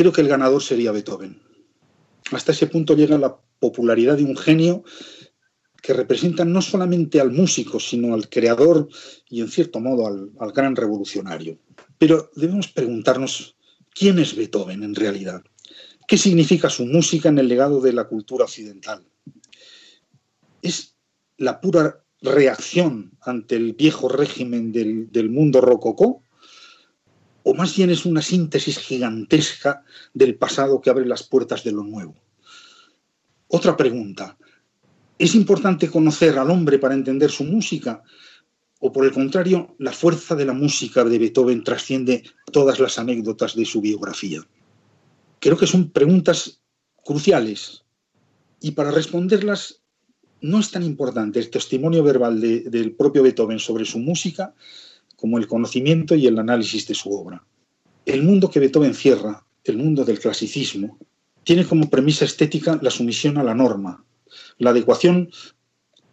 creo 0.00 0.12
que 0.12 0.22
el 0.22 0.28
ganador 0.28 0.62
sería 0.62 0.92
Beethoven. 0.92 1.38
Hasta 2.32 2.52
ese 2.52 2.66
punto 2.68 2.96
llega 2.96 3.18
la 3.18 3.36
popularidad 3.58 4.16
de 4.16 4.24
un 4.24 4.34
genio 4.34 4.82
que 5.82 5.92
representa 5.92 6.42
no 6.46 6.62
solamente 6.62 7.20
al 7.20 7.32
músico, 7.32 7.78
sino 7.78 8.14
al 8.14 8.30
creador 8.30 8.88
y 9.28 9.42
en 9.42 9.48
cierto 9.48 9.78
modo 9.78 10.06
al, 10.06 10.52
gran 10.52 10.74
revolucionario. 10.74 11.58
Pero 11.98 12.30
debemos 12.34 12.68
preguntarnos 12.68 13.56
quién 13.92 14.18
es 14.18 14.34
Beethoven 14.34 14.84
en 14.84 14.94
realidad. 14.94 15.42
¿Qué 16.08 16.16
significa 16.16 16.70
su 16.70 16.86
música 16.86 17.28
en 17.28 17.38
el 17.38 17.48
legado 17.48 17.82
de 17.82 17.92
la 17.92 18.08
cultura 18.08 18.46
occidental? 18.46 19.04
¿Es 20.62 20.94
la 21.36 21.60
pura 21.60 22.02
reacción 22.22 23.18
ante 23.20 23.56
el 23.56 23.74
viejo 23.74 24.08
régimen 24.08 24.72
del 24.72 25.28
mundo 25.28 25.60
rococó? 25.60 26.22
¿O 27.42 27.54
más 27.54 27.74
bien 27.74 27.90
es 27.90 28.04
una 28.04 28.22
síntesis 28.22 28.78
gigantesca 28.78 29.84
del 30.12 30.34
pasado 30.36 30.80
que 30.80 30.90
abre 30.90 31.06
las 31.06 31.22
puertas 31.22 31.64
de 31.64 31.72
lo 31.72 31.82
nuevo? 31.82 32.14
Otra 33.48 33.76
pregunta. 33.76 34.36
¿Es 35.18 35.34
importante 35.34 35.90
conocer 35.90 36.38
al 36.38 36.50
hombre 36.50 36.78
para 36.78 36.94
entender 36.94 37.30
su 37.30 37.44
música? 37.44 38.02
¿O 38.78 38.92
por 38.92 39.04
el 39.04 39.12
contrario, 39.12 39.74
la 39.78 39.92
fuerza 39.92 40.34
de 40.34 40.44
la 40.44 40.52
música 40.52 41.04
de 41.04 41.18
Beethoven 41.18 41.64
trasciende 41.64 42.22
todas 42.52 42.78
las 42.78 42.98
anécdotas 42.98 43.54
de 43.54 43.64
su 43.64 43.80
biografía? 43.80 44.46
Creo 45.38 45.56
que 45.56 45.66
son 45.66 45.90
preguntas 45.90 46.60
cruciales 47.04 47.84
y 48.60 48.72
para 48.72 48.90
responderlas 48.90 49.80
no 50.42 50.58
es 50.58 50.70
tan 50.70 50.82
importante 50.82 51.38
el 51.38 51.50
testimonio 51.50 52.02
verbal 52.02 52.40
de, 52.40 52.60
del 52.70 52.92
propio 52.92 53.22
Beethoven 53.22 53.58
sobre 53.58 53.84
su 53.84 53.98
música 53.98 54.54
como 55.20 55.36
el 55.36 55.46
conocimiento 55.46 56.14
y 56.14 56.26
el 56.26 56.38
análisis 56.38 56.86
de 56.88 56.94
su 56.94 57.12
obra. 57.12 57.44
El 58.06 58.22
mundo 58.22 58.50
que 58.50 58.58
Beethoven 58.58 58.94
cierra, 58.94 59.44
el 59.64 59.76
mundo 59.76 60.04
del 60.04 60.18
clasicismo, 60.18 60.98
tiene 61.44 61.66
como 61.66 61.90
premisa 61.90 62.24
estética 62.24 62.78
la 62.80 62.90
sumisión 62.90 63.36
a 63.36 63.44
la 63.44 63.54
norma, 63.54 64.04
la 64.58 64.70
adecuación 64.70 65.30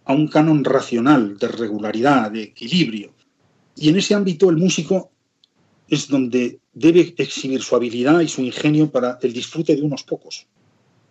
a 0.03 0.13
un 0.13 0.27
canon 0.27 0.63
racional 0.63 1.37
de 1.37 1.47
regularidad, 1.47 2.31
de 2.31 2.43
equilibrio. 2.43 3.13
Y 3.75 3.89
en 3.89 3.97
ese 3.97 4.13
ámbito 4.13 4.49
el 4.49 4.57
músico 4.57 5.11
es 5.87 6.09
donde 6.09 6.59
debe 6.73 7.13
exhibir 7.17 7.61
su 7.61 7.75
habilidad 7.75 8.19
y 8.19 8.27
su 8.27 8.41
ingenio 8.41 8.91
para 8.91 9.19
el 9.21 9.31
disfrute 9.31 9.75
de 9.75 9.81
unos 9.81 10.03
pocos. 10.03 10.47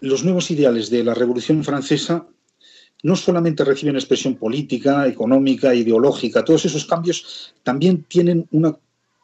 Los 0.01 0.23
nuevos 0.23 0.51
ideales 0.51 0.91
de 0.91 1.03
la 1.03 1.15
Revolución 1.15 1.65
Francesa 1.65 2.27
no 3.03 3.17
solamente 3.17 3.65
reciben 3.65 3.97
expresión 3.97 4.37
política, 4.37 5.07
económica, 5.07 5.75
ideológica, 5.75 6.45
todos 6.45 6.65
esos 6.65 6.87
cambios 6.87 7.55
también 7.63 8.05
tienen 8.05 8.47
una 8.51 8.77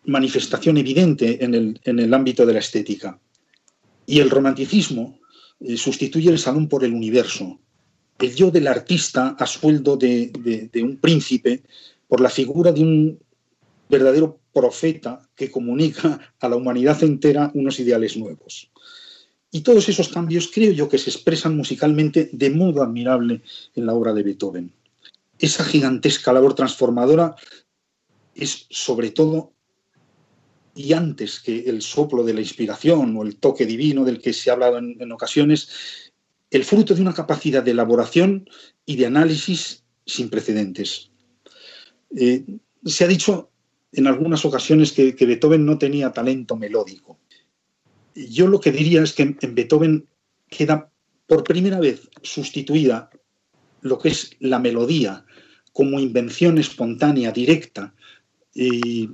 manifestación 0.04 0.76
evidente 0.76 1.44
en 1.44 1.54
el, 1.54 1.80
en 1.84 1.98
el 1.98 2.12
ámbito 2.12 2.44
de 2.44 2.52
la 2.54 2.58
estética. 2.58 3.18
Y 4.06 4.20
el 4.20 4.30
romanticismo 4.30 5.18
eh, 5.60 5.76
sustituye 5.76 6.30
el 6.30 6.38
salón 6.38 6.68
por 6.68 6.84
el 6.84 6.92
universo, 6.92 7.60
el 8.18 8.34
yo 8.34 8.50
del 8.50 8.66
artista 8.66 9.36
a 9.38 9.46
sueldo 9.46 9.96
de, 9.96 10.32
de, 10.38 10.68
de 10.72 10.82
un 10.82 10.96
príncipe 10.96 11.62
por 12.08 12.20
la 12.20 12.30
figura 12.30 12.72
de 12.72 12.82
un 12.82 13.18
verdadero 13.88 14.40
profeta 14.52 15.28
que 15.34 15.50
comunica 15.50 16.34
a 16.40 16.48
la 16.48 16.56
humanidad 16.56 17.02
entera 17.02 17.50
unos 17.54 17.80
ideales 17.80 18.16
nuevos. 18.16 18.70
Y 19.52 19.60
todos 19.60 19.88
esos 19.88 20.08
cambios 20.08 20.50
creo 20.52 20.72
yo 20.72 20.88
que 20.88 20.98
se 20.98 21.10
expresan 21.10 21.56
musicalmente 21.56 22.30
de 22.32 22.50
modo 22.50 22.82
admirable 22.82 23.42
en 23.76 23.86
la 23.86 23.92
obra 23.92 24.12
de 24.14 24.22
Beethoven. 24.22 24.72
Esa 25.38 25.62
gigantesca 25.62 26.32
labor 26.32 26.54
transformadora 26.54 27.36
es 28.34 28.66
sobre 28.70 29.10
todo 29.10 29.52
y 30.74 30.94
antes 30.94 31.40
que 31.40 31.64
el 31.66 31.82
soplo 31.82 32.24
de 32.24 32.34
la 32.34 32.40
inspiración 32.40 33.14
o 33.16 33.22
el 33.22 33.36
toque 33.36 33.66
divino 33.66 34.04
del 34.04 34.20
que 34.20 34.32
se 34.32 34.48
ha 34.48 34.54
hablado 34.54 34.78
en, 34.78 35.12
ocasiones, 35.12 35.68
el 36.50 36.64
fruto 36.64 36.94
de 36.94 37.02
una 37.02 37.12
capacidad 37.12 37.62
de 37.62 37.72
elaboración 37.72 38.48
y 38.86 38.96
de 38.96 39.06
análisis 39.06 39.84
sin 40.06 40.30
precedentes. 40.30 41.10
Eh, 42.16 42.44
se 42.84 43.04
ha 43.04 43.08
dicho 43.08 43.50
en 43.92 44.06
algunas 44.06 44.44
ocasiones 44.44 44.92
que, 44.92 45.12
Beethoven 45.12 45.66
no 45.66 45.78
tenía 45.78 46.10
talento 46.10 46.56
melódico. 46.56 47.18
Yo 48.14 48.46
lo 48.46 48.60
que 48.60 48.72
diría 48.72 49.02
es 49.02 49.12
que 49.12 49.36
en 49.40 49.54
Beethoven 49.54 50.06
queda 50.48 50.90
por 51.26 51.44
primera 51.44 51.80
vez 51.80 52.10
sustituida 52.22 53.10
lo 53.80 53.98
que 53.98 54.10
es 54.10 54.36
la 54.38 54.58
melodía 54.58 55.24
como 55.72 55.98
invención 55.98 56.58
espontánea, 56.58 57.32
directa 57.32 57.94
y, 58.54 59.08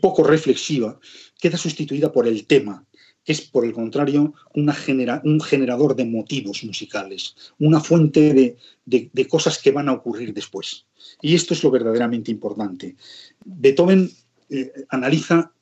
poco 0.00 0.24
reflexiva, 0.24 0.98
queda 1.38 1.58
sustituida 1.58 2.10
por 2.12 2.26
el 2.26 2.46
tema, 2.46 2.86
que 3.22 3.32
es, 3.32 3.42
por 3.42 3.66
el 3.66 3.72
contrario, 3.72 4.32
un 4.54 5.40
generador 5.40 5.94
de 5.94 6.06
motivos 6.06 6.64
musicales, 6.64 7.36
una 7.58 7.80
fuente 7.80 8.56
de, 8.86 9.28
cosas 9.28 9.58
que 9.58 9.72
van 9.72 9.88
a 9.90 9.92
ocurrir 9.92 10.32
después. 10.32 10.86
Y 11.20 11.34
esto 11.34 11.52
es 11.52 11.62
lo 11.62 11.70
verdaderamente 11.70 12.30
importante. 12.30 12.96
Beethoven 13.44 14.10
eh, 14.48 14.72
analiza 14.88 15.52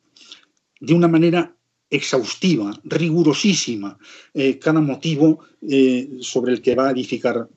de 0.81 0.95
una 0.95 1.09
manera 1.09 1.58
exhaustiva, 1.91 2.79
rigurosísima, 2.85 3.99
eh, 4.35 4.59
cada 4.59 4.81
motivo 4.81 5.41
eh, 5.69 6.09
sobre 6.21 6.53
el 6.53 6.63
que 6.63 6.75
va 6.75 6.89
a 6.89 6.93
edificar 6.93 7.49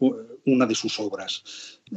una 0.45 0.65
de 0.65 0.75
sus 0.75 0.99
obras. 0.99 1.43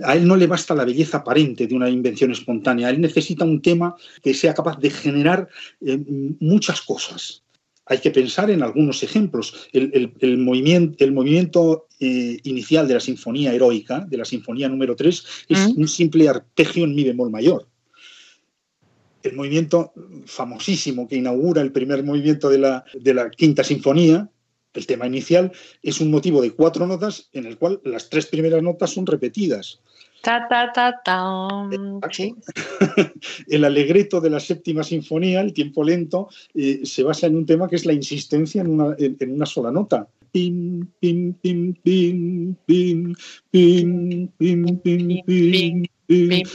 A 0.02 0.16
él 0.16 0.26
no 0.26 0.36
le 0.36 0.46
basta 0.46 0.74
la 0.74 0.84
belleza 0.84 1.18
aparente 1.18 1.66
de 1.66 1.74
una 1.74 1.88
invención 1.88 2.32
espontánea, 2.32 2.90
él 2.90 3.00
necesita 3.00 3.44
un 3.44 3.62
tema 3.62 3.94
que 4.22 4.34
sea 4.34 4.54
capaz 4.54 4.78
de 4.78 4.90
generar 4.90 5.48
eh, 5.80 5.98
muchas 6.40 6.82
cosas. 6.82 7.42
Hay 7.86 7.98
que 7.98 8.10
pensar 8.10 8.50
en 8.50 8.62
algunos 8.62 9.02
ejemplos. 9.02 9.68
El, 9.72 9.90
el, 9.92 10.12
el 10.20 10.38
movimiento, 10.38 11.04
el 11.04 11.12
movimiento 11.12 11.86
eh, 12.00 12.38
inicial 12.44 12.88
de 12.88 12.94
la 12.94 13.00
Sinfonía 13.00 13.52
Heroica, 13.52 14.00
de 14.00 14.16
la 14.16 14.24
Sinfonía 14.24 14.68
número 14.68 14.96
3, 14.96 15.24
es 15.48 15.68
¿Mm? 15.68 15.80
un 15.80 15.88
simple 15.88 16.28
arpegio 16.28 16.84
en 16.84 16.94
mi 16.94 17.04
bemol 17.04 17.30
mayor. 17.30 17.68
El 19.24 19.34
movimiento 19.34 19.92
famosísimo 20.26 21.08
que 21.08 21.16
inaugura 21.16 21.60
el 21.62 21.72
primer 21.72 22.04
movimiento 22.04 22.48
de 22.48 22.58
la, 22.58 22.84
de 22.94 23.14
la 23.14 23.30
Quinta 23.30 23.64
Sinfonía, 23.64 24.28
el 24.74 24.86
tema 24.86 25.06
inicial 25.06 25.50
es 25.82 26.00
un 26.00 26.10
motivo 26.10 26.42
de 26.42 26.52
cuatro 26.52 26.86
notas 26.86 27.28
en 27.32 27.46
el 27.46 27.56
cual 27.56 27.80
las 27.84 28.10
tres 28.10 28.26
primeras 28.26 28.62
notas 28.62 28.90
son 28.90 29.06
repetidas. 29.06 29.80
Ta, 30.20 30.48
ta, 30.48 30.72
ta, 30.72 31.02
ta. 31.04 31.68
¿Sí? 32.10 32.34
el 33.48 33.64
alegreto 33.64 34.22
de 34.22 34.30
la 34.30 34.40
séptima 34.40 34.82
sinfonía, 34.82 35.42
el 35.42 35.52
tiempo 35.52 35.84
lento, 35.84 36.28
eh, 36.54 36.80
se 36.84 37.02
basa 37.02 37.26
en 37.26 37.36
un 37.36 37.44
tema 37.44 37.68
que 37.68 37.76
es 37.76 37.84
la 37.84 37.92
insistencia 37.92 38.62
en 38.62 38.68
una, 38.70 38.96
en, 38.98 39.16
en 39.20 39.32
una 39.32 39.44
sola 39.44 39.70
nota. 39.70 40.08
Pim, 40.32 40.86
pim, 40.98 41.34
pim, 41.34 41.74
pim, 41.74 42.54
pim, 42.66 43.14
pim, 43.50 44.28
pim, 44.38 44.78
pim, 44.78 45.22
pim, 45.26 45.86
pim. 46.06 46.46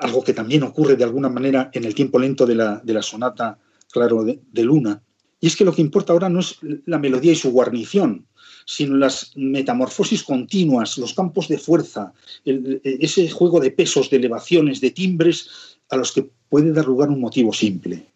Algo 0.00 0.22
que 0.22 0.34
también 0.34 0.62
ocurre 0.62 0.96
de 0.96 1.04
alguna 1.04 1.28
manera 1.28 1.70
en 1.72 1.84
el 1.84 1.94
tiempo 1.94 2.18
lento 2.18 2.46
de 2.46 2.54
la, 2.54 2.80
de 2.84 2.94
la 2.94 3.02
sonata, 3.02 3.58
claro, 3.90 4.24
de, 4.24 4.64
Luna. 4.64 5.02
Y 5.40 5.46
es 5.46 5.56
que 5.56 5.64
lo 5.64 5.74
que 5.74 5.82
importa 5.82 6.12
ahora 6.12 6.28
no 6.28 6.40
es 6.40 6.58
la 6.86 6.98
melodía 6.98 7.32
y 7.32 7.36
su 7.36 7.50
guarnición, 7.50 8.26
sino 8.66 8.96
las 8.96 9.32
metamorfosis 9.36 10.22
continuas, 10.22 10.98
los 10.98 11.14
campos 11.14 11.48
de 11.48 11.58
fuerza, 11.58 12.12
el, 12.44 12.80
ese 12.84 13.28
juego 13.30 13.60
de 13.60 13.70
pesos, 13.70 14.10
de 14.10 14.18
elevaciones, 14.18 14.80
de 14.80 14.90
timbres 14.90 15.78
a 15.90 15.96
los 15.96 16.12
que 16.12 16.30
puede 16.48 16.72
dar 16.72 16.86
lugar 16.86 17.08
un 17.08 17.20
motivo 17.20 17.52
simple. 17.52 18.06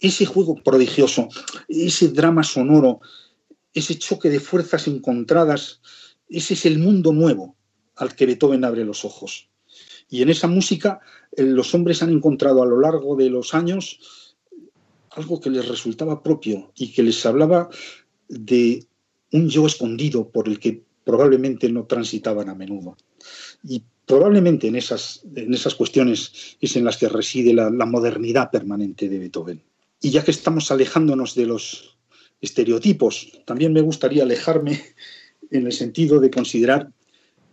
Ese 0.00 0.26
juego 0.26 0.56
prodigioso, 0.56 1.28
ese 1.68 2.08
drama 2.08 2.42
sonoro, 2.42 3.00
ese 3.72 3.98
choque 3.98 4.28
de 4.28 4.40
fuerzas 4.40 4.86
encontradas, 4.86 5.80
ese 6.28 6.54
es 6.54 6.66
el 6.66 6.78
mundo 6.78 7.12
nuevo 7.12 7.56
al 7.96 8.14
que 8.14 8.26
Beethoven 8.26 8.64
abre 8.64 8.84
los 8.84 9.04
ojos. 9.04 9.48
Y 10.08 10.22
en 10.22 10.30
esa 10.30 10.46
música 10.46 11.00
eh, 11.32 11.42
los 11.42 11.74
hombres 11.74 12.02
han 12.02 12.10
encontrado 12.10 12.62
a 12.62 12.66
lo 12.66 12.80
largo 12.80 13.16
de 13.16 13.30
los 13.30 13.54
años 13.54 14.34
algo 15.10 15.40
que 15.40 15.50
les 15.50 15.68
resultaba 15.68 16.22
propio 16.22 16.72
y 16.76 16.92
que 16.92 17.02
les 17.02 17.24
hablaba 17.24 17.68
de 18.28 18.84
un 19.32 19.48
yo 19.48 19.66
escondido 19.66 20.28
por 20.28 20.48
el 20.48 20.58
que 20.58 20.82
probablemente 21.04 21.68
no 21.70 21.84
transitaban 21.84 22.48
a 22.48 22.54
menudo. 22.54 22.96
Y 23.62 23.82
probablemente 24.06 24.68
en 24.68 24.76
esas, 24.76 25.22
en 25.34 25.54
esas 25.54 25.74
cuestiones 25.74 26.56
es 26.60 26.76
en 26.76 26.84
las 26.84 26.96
que 26.96 27.08
reside 27.08 27.54
la, 27.54 27.70
la 27.70 27.86
modernidad 27.86 28.50
permanente 28.50 29.08
de 29.08 29.18
Beethoven. 29.18 29.62
Y 30.00 30.10
ya 30.10 30.24
que 30.24 30.30
estamos 30.30 30.70
alejándonos 30.70 31.34
de 31.34 31.46
los 31.46 31.96
estereotipos, 32.40 33.32
también 33.46 33.72
me 33.72 33.80
gustaría 33.80 34.22
alejarme 34.22 34.82
en 35.50 35.66
el 35.66 35.72
sentido 35.72 36.20
de 36.20 36.30
considerar 36.30 36.90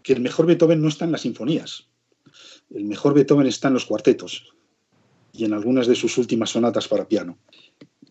que 0.03 0.13
el 0.13 0.21
mejor 0.21 0.47
Beethoven 0.47 0.81
no 0.81 0.89
está 0.89 1.05
en 1.05 1.11
las 1.11 1.21
sinfonías, 1.21 1.87
el 2.73 2.85
mejor 2.85 3.13
Beethoven 3.13 3.47
está 3.47 3.67
en 3.67 3.75
los 3.75 3.85
cuartetos, 3.85 4.53
y 5.33 5.45
en 5.45 5.53
algunas 5.53 5.87
de 5.87 5.95
sus 5.95 6.17
últimas 6.17 6.49
sonatas 6.49 6.87
para 6.87 7.07
piano. 7.07 7.37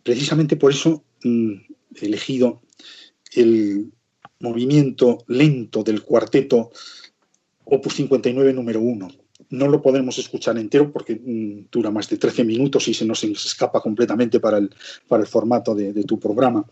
Precisamente 0.03 0.57
por 0.57 0.73
eso 0.73 1.05
mm, 1.23 1.53
he 2.01 2.07
elegido 2.07 2.63
el 3.35 3.93
movimiento 4.41 5.19
lento 5.29 5.83
del 5.83 6.03
cuarteto 6.03 6.71
Opus 7.65 7.95
59 7.95 8.53
número 8.53 8.81
1, 8.81 9.09
no 9.51 9.69
lo 9.69 9.83
podemos 9.83 10.19
escuchar 10.19 10.59
entero 10.59 10.93
porque 10.93 11.15
mm, 11.15 11.71
dura 11.71 11.91
más 11.91 12.09
de 12.09 12.17
13 12.17 12.45
minutos 12.45 12.89
y 12.89 12.95
se 12.95 13.05
nos 13.05 13.23
escapa 13.25 13.81
completamente 13.81 14.41
para 14.41 14.59
el, 14.59 14.71
para 15.09 15.23
el 15.23 15.29
formato 15.29 15.75
de, 15.75 16.05
tu 16.05 16.19
programa. 16.19 16.65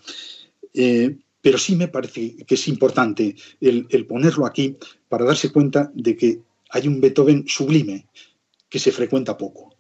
Eh, 0.75 1.17
pero 1.41 1.59
sí 1.59 1.77
me 1.77 1.89
parece 1.89 2.37
que 2.37 2.55
es 2.55 2.69
importante 2.69 3.35
el, 3.61 4.07
ponerlo 4.07 4.47
aquí 4.47 4.77
para 5.09 5.25
darse 5.25 5.51
cuenta 5.51 5.91
de 5.95 6.17
que 6.17 6.41
hay 6.71 6.89
un 6.89 7.01
Beethoven 7.01 7.45
sublime 7.47 8.07
que 8.69 8.79
se 8.79 8.93
frecuenta 8.93 9.37
poco 9.37 9.75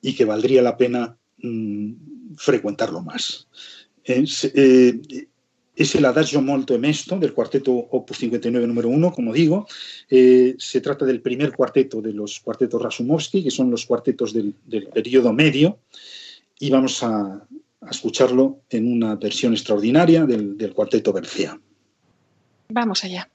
y 0.00 0.14
que 0.14 0.24
valdría 0.24 0.62
la 0.62 0.76
pena 0.76 1.16
mm, 1.38 1.92
frecuentarlo 2.36 3.02
más. 3.02 3.48
Eh, 4.04 5.00
es 5.74 5.94
el 5.94 6.04
Adagio 6.04 6.42
molto 6.42 6.74
emesto 6.74 7.18
del 7.18 7.32
cuarteto 7.32 7.72
Opus 7.72 8.18
59 8.18 8.66
número 8.66 8.88
1, 8.88 9.12
como 9.12 9.32
digo. 9.32 9.66
Eh, 10.10 10.54
se 10.58 10.80
trata 10.80 11.04
del 11.04 11.22
primer 11.22 11.52
cuarteto 11.52 12.02
de 12.02 12.12
los 12.12 12.40
cuartetos 12.40 12.82
Rasumovsky, 12.82 13.42
que 13.42 13.50
son 13.50 13.70
los 13.70 13.86
cuartetos 13.86 14.32
del, 14.32 14.54
periodo 14.92 15.32
medio, 15.32 15.78
y 16.58 16.70
vamos 16.70 17.02
a, 17.02 17.46
escucharlo 17.90 18.60
en 18.70 18.92
una 18.92 19.16
versión 19.16 19.54
extraordinaria 19.54 20.24
del, 20.24 20.56
del 20.56 20.72
cuarteto 20.72 21.12
Bercea. 21.12 21.58
Vamos 22.68 23.02
allá. 23.02 23.28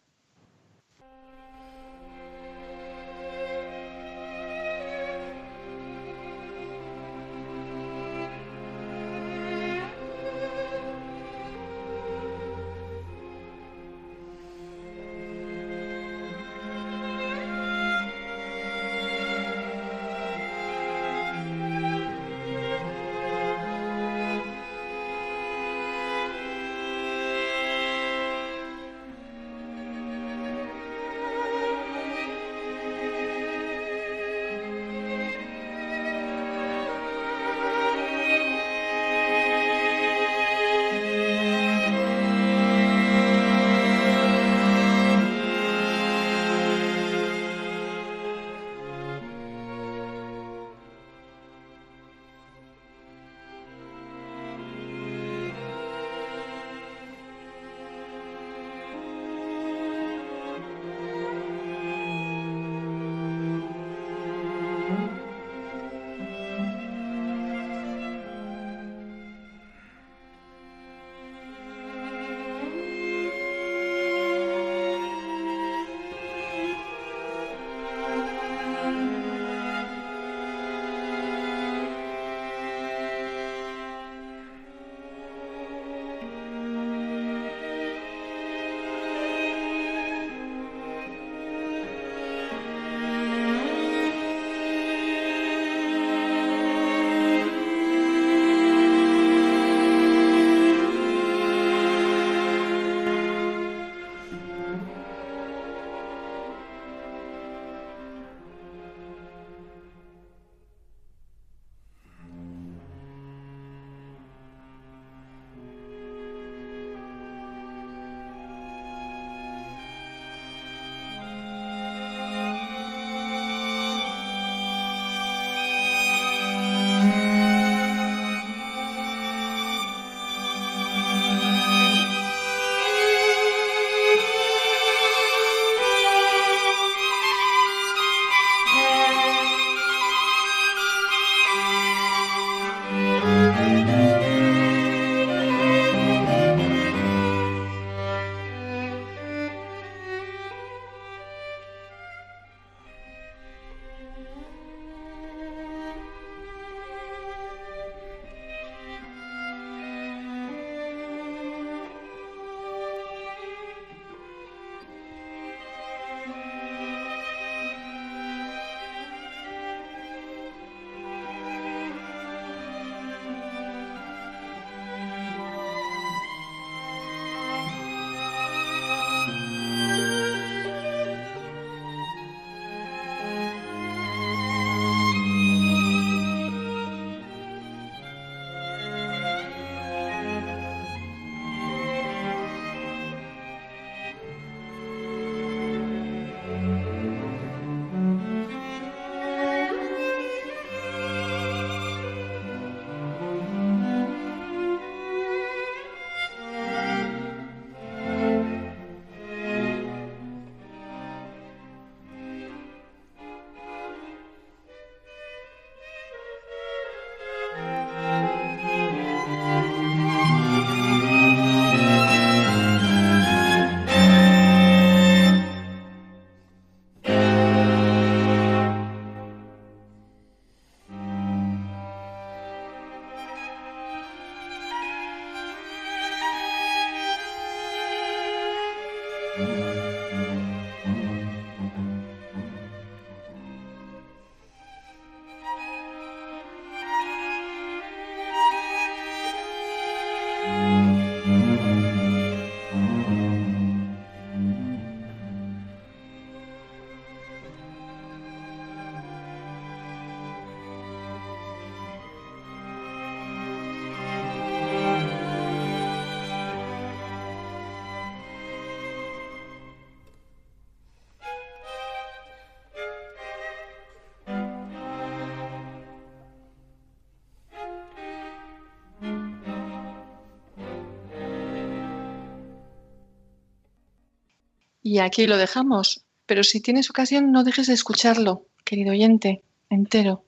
Y 284.88 285.00
aquí 285.00 285.28
lo 285.28 285.36
dejamos. 285.36 286.06
Pero 286.26 286.46
si 286.46 286.62
tienes 286.62 286.90
ocasión, 286.90 287.34
no 287.34 287.44
dejes 287.44 287.68
de 287.68 287.74
escucharlo, 287.74 288.46
querido 288.64 288.92
oyente, 288.92 289.44
entero. 289.70 290.24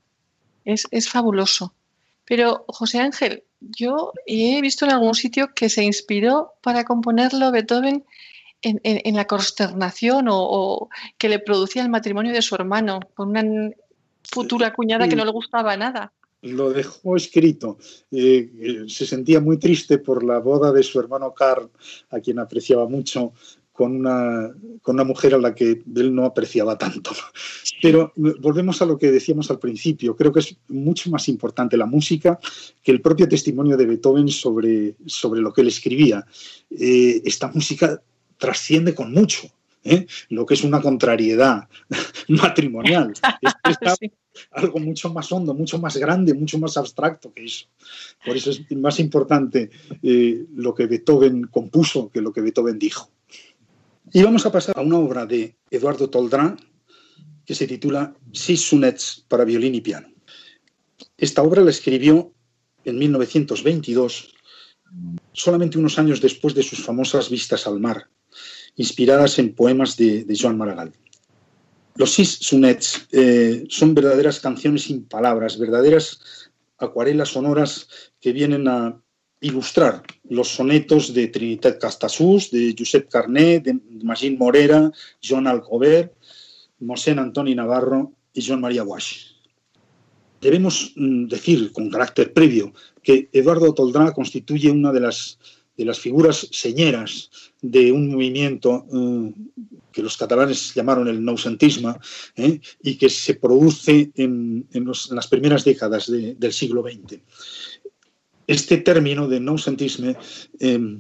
Es, 0.66 0.86
es 0.92 1.08
fabuloso. 1.08 1.74
Pero, 2.26 2.66
José 2.68 3.00
Ángel, 3.00 3.44
yo 3.62 4.12
he 4.26 4.60
visto 4.60 4.84
en 4.84 4.92
algún 4.92 5.16
sitio 5.16 5.54
que 5.56 5.70
se 5.70 5.86
inspiró 5.86 6.56
para 6.62 6.84
componerlo 6.84 7.54
Beethoven 7.54 8.04
en, 8.62 9.16
la 9.16 9.26
consternación 9.26 10.26
o, 10.30 10.90
que 11.18 11.30
le 11.30 11.40
producía 11.40 11.82
el 11.82 11.90
matrimonio 11.90 12.34
de 12.34 12.42
su 12.42 12.56
hermano 12.56 13.00
con 13.14 13.30
una 13.30 13.72
futura 14.30 14.74
cuñada 14.74 15.08
que 15.08 15.16
no 15.16 15.24
le 15.24 15.32
gustaba 15.32 15.78
nada. 15.78 16.12
Lo 16.42 16.72
dejó 16.72 17.16
escrito. 17.16 17.78
Eh, 18.12 18.50
eh, 18.62 18.84
se 18.88 19.06
sentía 19.06 19.40
muy 19.40 19.58
triste 19.58 19.98
por 19.98 20.24
la 20.24 20.40
boda 20.40 20.72
de 20.72 20.84
su 20.84 21.00
hermano 21.00 21.34
Carl, 21.34 21.70
a 22.10 22.20
quien 22.20 22.40
apreciaba 22.40 22.88
mucho, 22.88 23.34
con 23.80 23.96
una, 23.96 24.54
con 24.82 24.96
una 24.96 25.06
mujer 25.06 25.36
a 25.36 25.38
la 25.38 25.56
que 25.56 25.82
él 25.96 26.14
no 26.14 26.26
apreciaba 26.26 26.78
tanto. 26.78 27.12
Pero 27.82 28.12
volvemos 28.16 28.82
a 28.82 28.86
lo 28.86 28.98
que 28.98 29.10
decíamos 29.10 29.50
al 29.52 29.58
principio. 29.58 30.18
Creo 30.18 30.34
que 30.34 30.42
es 30.42 30.58
mucho 30.68 31.10
más 31.10 31.30
importante 31.30 31.78
la 31.78 31.86
música 31.86 32.38
que 32.84 32.92
el 32.92 33.00
propio 33.00 33.30
testimonio 33.30 33.78
de 33.78 33.86
Beethoven 33.86 34.28
sobre, 34.28 34.96
sobre 35.06 35.40
lo 35.40 35.54
que 35.54 35.62
él 35.62 35.70
escribía. 35.70 36.26
Eh, 36.72 37.22
esta 37.24 37.48
música 37.54 38.02
trasciende 38.38 38.94
con 38.94 39.14
mucho 39.14 39.50
¿eh? 39.86 40.06
lo 40.28 40.46
que 40.46 40.56
es 40.56 40.66
una 40.66 40.82
contrariedad 40.82 41.70
matrimonial. 42.28 43.14
Es, 43.42 44.10
algo 44.52 44.80
mucho 44.80 45.14
más 45.14 45.32
hondo, 45.32 45.54
mucho 45.54 45.80
más 45.80 45.96
grande, 45.96 46.34
mucho 46.34 46.60
más 46.60 46.76
abstracto 46.76 47.32
que 47.34 47.46
eso. 47.46 47.68
Por 48.26 48.36
eso 48.36 48.50
es 48.50 48.70
más 48.76 49.00
importante 49.00 49.70
eh, 50.04 50.44
lo 50.54 50.74
que 50.74 50.86
Beethoven 50.86 51.48
compuso 51.48 52.10
que 52.12 52.20
lo 52.20 52.34
que 52.34 52.42
Beethoven 52.42 52.78
dijo. 52.78 53.10
Y 54.12 54.24
vamos 54.24 54.46
a 54.46 54.52
pasar 54.52 54.78
a 54.78 54.82
una 54.82 54.98
obra 54.98 55.26
de 55.26 55.56
Eduardo 55.70 56.10
Toldrán 56.10 56.58
que 57.46 57.54
se 57.54 57.68
titula 57.68 58.16
Six 58.32 58.62
Sonnets 58.62 59.26
para 59.28 59.46
violín 59.46 59.76
y 59.76 59.82
piano. 59.82 60.08
Esta 61.18 61.44
obra 61.44 61.62
la 61.62 61.70
escribió 61.70 62.34
en 62.86 62.98
1922, 62.98 64.34
solamente 65.34 65.78
unos 65.78 66.00
años 66.00 66.22
después 66.22 66.56
de 66.56 66.64
sus 66.64 66.84
famosas 66.84 67.30
vistas 67.30 67.68
al 67.68 67.80
mar, 67.80 68.08
inspiradas 68.76 69.38
en 69.38 69.54
poemas 69.54 69.96
de, 69.96 70.26
Joan 70.40 70.58
Maragall. 70.58 70.94
Los 71.96 72.14
Six 72.14 72.40
Sonnets 72.42 73.08
eh, 73.12 73.66
son 73.70 73.94
verdaderas 73.94 74.40
canciones 74.40 74.84
sin 74.84 75.04
palabras, 75.04 75.60
verdaderas 75.60 76.50
acuarelas 76.80 77.30
sonoras 77.30 77.88
que 78.20 78.32
vienen 78.32 78.68
a 78.68 79.00
ilustrar 79.42 80.04
los 80.30 80.50
sonetos 80.50 81.14
de 81.14 81.28
Trinitat 81.28 81.80
Castasus, 81.80 82.52
de 82.52 82.76
Josep 82.78 83.10
Carné, 83.10 83.60
de 83.60 83.80
Magín 84.04 84.38
Morera, 84.38 84.92
Joan 85.24 85.48
Alcover, 85.48 86.14
Mosén 86.80 87.20
Antoni 87.20 87.56
Navarro 87.56 88.14
y 88.34 88.46
Joan 88.46 88.62
María 88.62 88.84
Guaix. 88.84 89.36
Debemos 90.42 90.94
mm, 90.96 91.28
decir 91.28 91.72
con 91.72 91.90
carácter 91.90 92.34
previo 92.34 92.74
que 93.04 93.30
Eduardo 93.34 93.74
Toldrá 93.74 94.14
constituye 94.14 94.72
una 94.72 94.92
de 94.92 95.02
las 95.02 95.38
de 95.80 95.86
las 95.86 95.98
figuras 95.98 96.46
señeras 96.52 97.30
de 97.62 97.94
un 97.94 98.12
movimiento 98.12 98.86
eh, 98.94 99.34
que 99.94 100.02
los 100.02 100.18
catalanes 100.18 100.74
llamaron 100.76 101.08
el 101.08 101.24
noucentisme 101.24 101.94
eh, 102.36 102.60
y 102.84 102.98
que 102.98 103.08
se 103.08 103.36
produce 103.36 104.12
en, 104.16 104.68
las 105.12 105.28
primeras 105.28 105.64
décadas 105.64 106.12
del 106.12 106.52
siglo 106.52 106.84
XX. 106.84 107.22
Este 108.50 108.78
término 108.78 109.28
de 109.28 109.40
noucentisme 109.40 110.18
eh, 110.60 110.98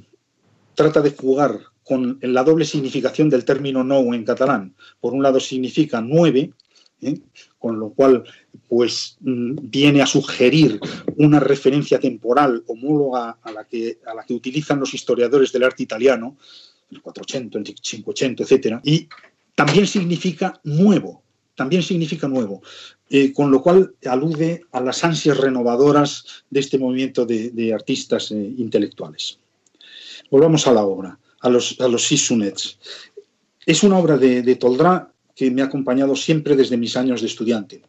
trata 0.75 1.01
de 1.01 1.09
jugar 1.09 1.59
con 1.83 2.19
la 2.21 2.43
doble 2.43 2.63
significación 2.63 3.27
del 3.27 3.43
término 3.43 3.81
nou 3.81 4.13
en 4.13 4.21
catalán. 4.21 4.77
Por 5.01 5.17
un 5.17 5.25
lado 5.25 5.41
significa 5.41 5.97
nueve, 5.97 6.53
con 7.57 7.81
lo 7.81 7.89
cual 7.89 8.21
pues 8.69 9.17
mm, 9.21 9.65
viene 9.65 10.03
a 10.03 10.05
sugerir 10.05 10.79
una 11.17 11.39
referencia 11.39 11.99
temporal 11.99 12.61
homóloga 12.67 13.41
a 13.41 13.51
la 13.51 13.65
que, 13.65 13.97
a 14.05 14.13
la 14.13 14.21
que 14.21 14.35
utilizan 14.37 14.79
los 14.79 14.93
historiadores 14.93 15.51
del 15.51 15.63
arte 15.63 15.81
italiano, 15.81 16.37
el 16.91 17.01
400, 17.01 17.65
el 17.65 17.73
580, 17.73 18.43
etc. 18.43 18.79
Y 18.83 19.09
también 19.55 19.87
significa 19.87 20.61
nuevo, 20.63 21.23
también 21.55 21.81
significa 21.81 22.27
nuevo, 22.27 22.61
eh, 23.09 23.33
con 23.33 23.51
lo 23.51 23.61
cual 23.61 23.95
alude 24.05 24.61
a 24.71 24.81
las 24.81 25.03
ansias 25.03 25.37
renovadoras 25.37 26.43
de 26.49 26.59
este 26.59 26.77
movimiento 26.77 27.25
de, 27.25 27.73
artistas 27.73 28.31
eh, 28.31 28.53
intelectuales. 28.57 29.39
Volvamos 30.29 30.67
a 30.67 30.73
la 30.73 30.83
obra, 30.83 31.17
a 31.41 31.49
los, 31.49 31.79
a 31.79 31.87
los 31.87 32.11
Es 33.65 33.83
una 33.83 33.97
obra 33.97 34.17
de, 34.17 34.43
de 34.43 34.55
Toldrá 34.55 35.11
que 35.35 35.49
me 35.49 35.61
ha 35.61 35.65
acompañado 35.65 36.15
siempre 36.15 36.55
desde 36.55 36.77
mis 36.77 36.97
años 36.97 37.21
de 37.21 37.27
estudiante. 37.27 37.81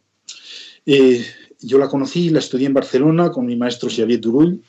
Eh, 0.87 1.25
yo 1.61 1.79
la 1.79 1.89
conocí, 1.89 2.31
la 2.31 2.39
estudié 2.39 2.67
en 2.67 2.75
Barcelona 2.75 3.31
con 3.31 3.45
mi 3.45 3.57
maestro 3.57 3.91
Xavier 3.91 4.21
Durull, 4.21 4.63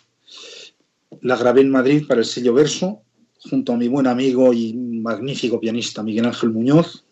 la 1.22 1.38
grabé 1.38 1.62
en 1.62 1.70
Madrid 1.70 2.06
para 2.08 2.22
el 2.22 2.26
sello 2.26 2.54
Verso, 2.54 3.02
junto 3.50 3.74
a 3.74 3.78
mi 3.78 3.88
buen 3.88 4.08
amigo 4.08 4.52
y 4.52 4.74
magnífico 4.74 5.60
pianista 5.60 6.04
Miguel 6.04 6.26
Ángel 6.26 6.50
Muñoz, 6.50 7.06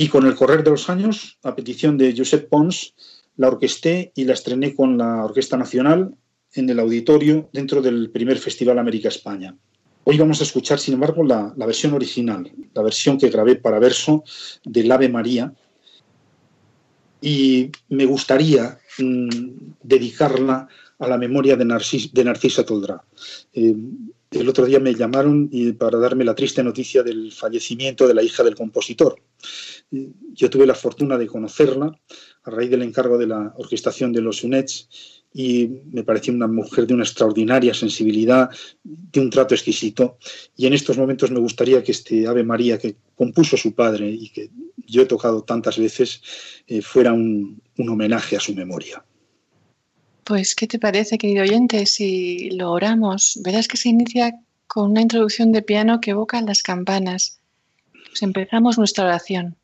y 0.00 0.08
con 0.08 0.26
el 0.26 0.34
correr 0.34 0.64
de 0.64 0.70
los 0.70 0.88
años, 0.88 1.36
a 1.42 1.54
petición 1.54 1.98
de 1.98 2.14
Josep 2.16 2.48
Pons, 2.48 2.94
la 3.36 3.48
orquesté 3.48 4.12
y 4.14 4.24
la 4.24 4.32
estrené 4.32 4.74
con 4.74 4.96
la 4.96 5.26
Orquesta 5.26 5.58
Nacional 5.58 6.14
en 6.54 6.70
el 6.70 6.80
auditorio 6.80 7.50
dentro 7.52 7.82
del 7.82 8.08
primer 8.08 8.38
Festival 8.38 8.78
América 8.78 9.08
España. 9.08 9.54
Hoy 10.04 10.16
vamos 10.16 10.40
a 10.40 10.44
escuchar, 10.44 10.78
sin 10.78 10.94
embargo, 10.94 11.22
la, 11.22 11.52
versión 11.66 11.92
original, 11.92 12.50
la 12.72 12.80
versión 12.80 13.18
que 13.18 13.28
grabé 13.28 13.56
para 13.56 13.78
verso 13.78 14.24
del 14.64 14.90
Ave 14.90 15.10
María. 15.10 15.52
Y 17.20 17.70
me 17.90 18.06
gustaría 18.06 18.78
mm, 18.96 19.28
dedicarla 19.82 20.66
a 20.98 21.08
la 21.08 21.18
memoria 21.18 21.56
de, 21.56 21.66
de 21.66 22.24
Narcisa 22.24 22.64
Toldrá. 22.64 23.04
Eh, 23.52 23.76
el 24.30 24.48
otro 24.48 24.64
día 24.64 24.78
me 24.78 24.94
llamaron 24.94 25.50
para 25.78 25.98
darme 25.98 26.24
la 26.24 26.34
triste 26.34 26.62
noticia 26.62 27.02
del 27.02 27.32
fallecimiento 27.32 28.06
de 28.06 28.14
la 28.14 28.22
hija 28.22 28.44
del 28.44 28.54
compositor. 28.54 29.20
Yo 29.90 30.48
tuve 30.48 30.66
la 30.66 30.74
fortuna 30.74 31.18
de 31.18 31.26
conocerla 31.26 31.98
a 32.44 32.50
raíz 32.50 32.70
del 32.70 32.82
encargo 32.82 33.18
de 33.18 33.26
la 33.26 33.52
orquestación 33.56 34.12
de 34.12 34.20
los 34.20 34.44
UNEDS 34.44 34.88
y 35.32 35.68
me 35.92 36.04
pareció 36.04 36.32
una 36.32 36.46
mujer 36.46 36.86
de 36.86 36.94
una 36.94 37.04
extraordinaria 37.04 37.74
sensibilidad, 37.74 38.50
de 38.84 39.20
un 39.20 39.30
trato 39.30 39.54
exquisito. 39.54 40.18
Y 40.56 40.66
en 40.66 40.74
estos 40.74 40.96
momentos 40.96 41.30
me 41.30 41.40
gustaría 41.40 41.82
que 41.82 41.92
este 41.92 42.26
Ave 42.26 42.44
María 42.44 42.78
que 42.78 42.96
compuso 43.16 43.56
su 43.56 43.74
padre 43.74 44.10
y 44.10 44.28
que 44.28 44.50
yo 44.86 45.02
he 45.02 45.06
tocado 45.06 45.42
tantas 45.42 45.78
veces 45.78 46.22
eh, 46.66 46.82
fuera 46.82 47.12
un 47.12 47.60
homenaje 47.76 48.36
a 48.36 48.40
su 48.40 48.54
memoria. 48.54 49.04
Pues, 50.30 50.54
¿qué 50.54 50.68
te 50.68 50.78
parece, 50.78 51.18
querido 51.18 51.42
oyente? 51.42 51.84
Si 51.86 52.50
lo 52.50 52.70
oramos, 52.70 53.40
verás 53.42 53.66
que 53.66 53.76
se 53.76 53.88
inicia 53.88 54.38
con 54.68 54.92
una 54.92 55.00
introducción 55.00 55.50
de 55.50 55.60
piano 55.60 56.00
que 56.00 56.12
evoca 56.12 56.40
las 56.40 56.62
campanas. 56.62 57.40
Pues 58.06 58.22
empezamos 58.22 58.78
nuestra 58.78 59.06
oración. 59.06 59.56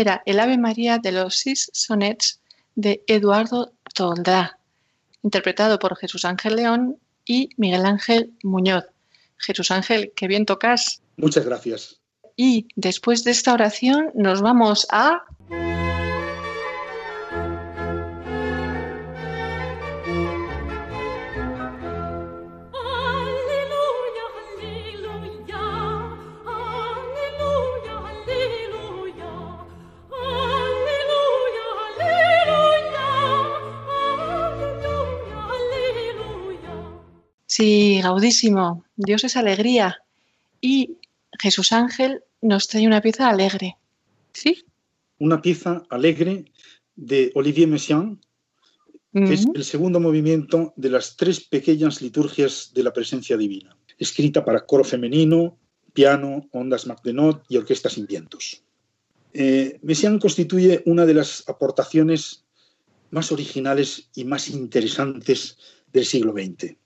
Era 0.00 0.22
el 0.24 0.40
Ave 0.40 0.58
María 0.58 0.98
de 0.98 1.12
los 1.12 1.38
Six 1.38 1.70
Sonnets 1.72 2.40
de 2.74 3.04
Eduardo 3.06 3.72
Toldrá, 3.94 4.58
interpretado 5.22 5.78
por 5.78 5.96
Jesús 5.96 6.24
Ángel 6.24 6.56
León 6.56 6.96
y 7.24 7.50
Miguel 7.56 7.84
Ángel 7.84 8.32
Muñoz. 8.42 8.84
Jesús 9.36 9.70
Ángel, 9.70 10.12
qué 10.16 10.26
bien 10.26 10.46
tocas. 10.46 11.02
Muchas 11.16 11.44
gracias. 11.44 12.00
Y 12.36 12.68
después 12.76 13.24
de 13.24 13.32
esta 13.32 13.52
oración 13.52 14.10
nos 14.14 14.40
vamos 14.40 14.86
a... 14.90 15.22
Sí, 37.50 38.00
gaudísimo. 38.00 38.84
Dios 38.94 39.24
es 39.24 39.36
alegría. 39.36 40.04
Y 40.60 40.98
Jesús 41.36 41.72
Ángel 41.72 42.22
nos 42.40 42.68
trae 42.68 42.86
una 42.86 43.00
pieza 43.00 43.28
alegre. 43.28 43.76
¿Sí? 44.32 44.64
Una 45.18 45.42
pieza 45.42 45.82
alegre 45.90 46.44
de 46.94 47.32
Olivier 47.34 47.66
Messiaen, 47.66 48.20
que 49.12 49.34
es 49.34 49.46
el 49.52 49.64
segundo 49.64 49.98
movimiento 49.98 50.72
de 50.76 50.90
las 50.90 51.16
tres 51.16 51.40
pequeñas 51.40 52.00
liturgias 52.00 52.70
de 52.72 52.84
la 52.84 52.92
presencia 52.92 53.36
divina, 53.36 53.76
escrita 53.98 54.44
para 54.44 54.64
coro 54.64 54.84
femenino, 54.84 55.58
piano, 55.92 56.48
ondas 56.52 56.86
Macdenot 56.86 57.46
y 57.48 57.56
orquesta 57.56 57.90
sin 57.90 58.06
vientos. 58.06 58.62
Eh, 59.32 59.80
Messiaen 59.82 60.20
constituye 60.20 60.84
una 60.86 61.04
de 61.04 61.14
las 61.14 61.42
aportaciones 61.48 62.44
más 63.10 63.32
originales 63.32 64.08
y 64.14 64.22
más 64.22 64.48
interesantes 64.50 65.58
del 65.92 66.04
siglo 66.04 66.32
XX 66.32 66.78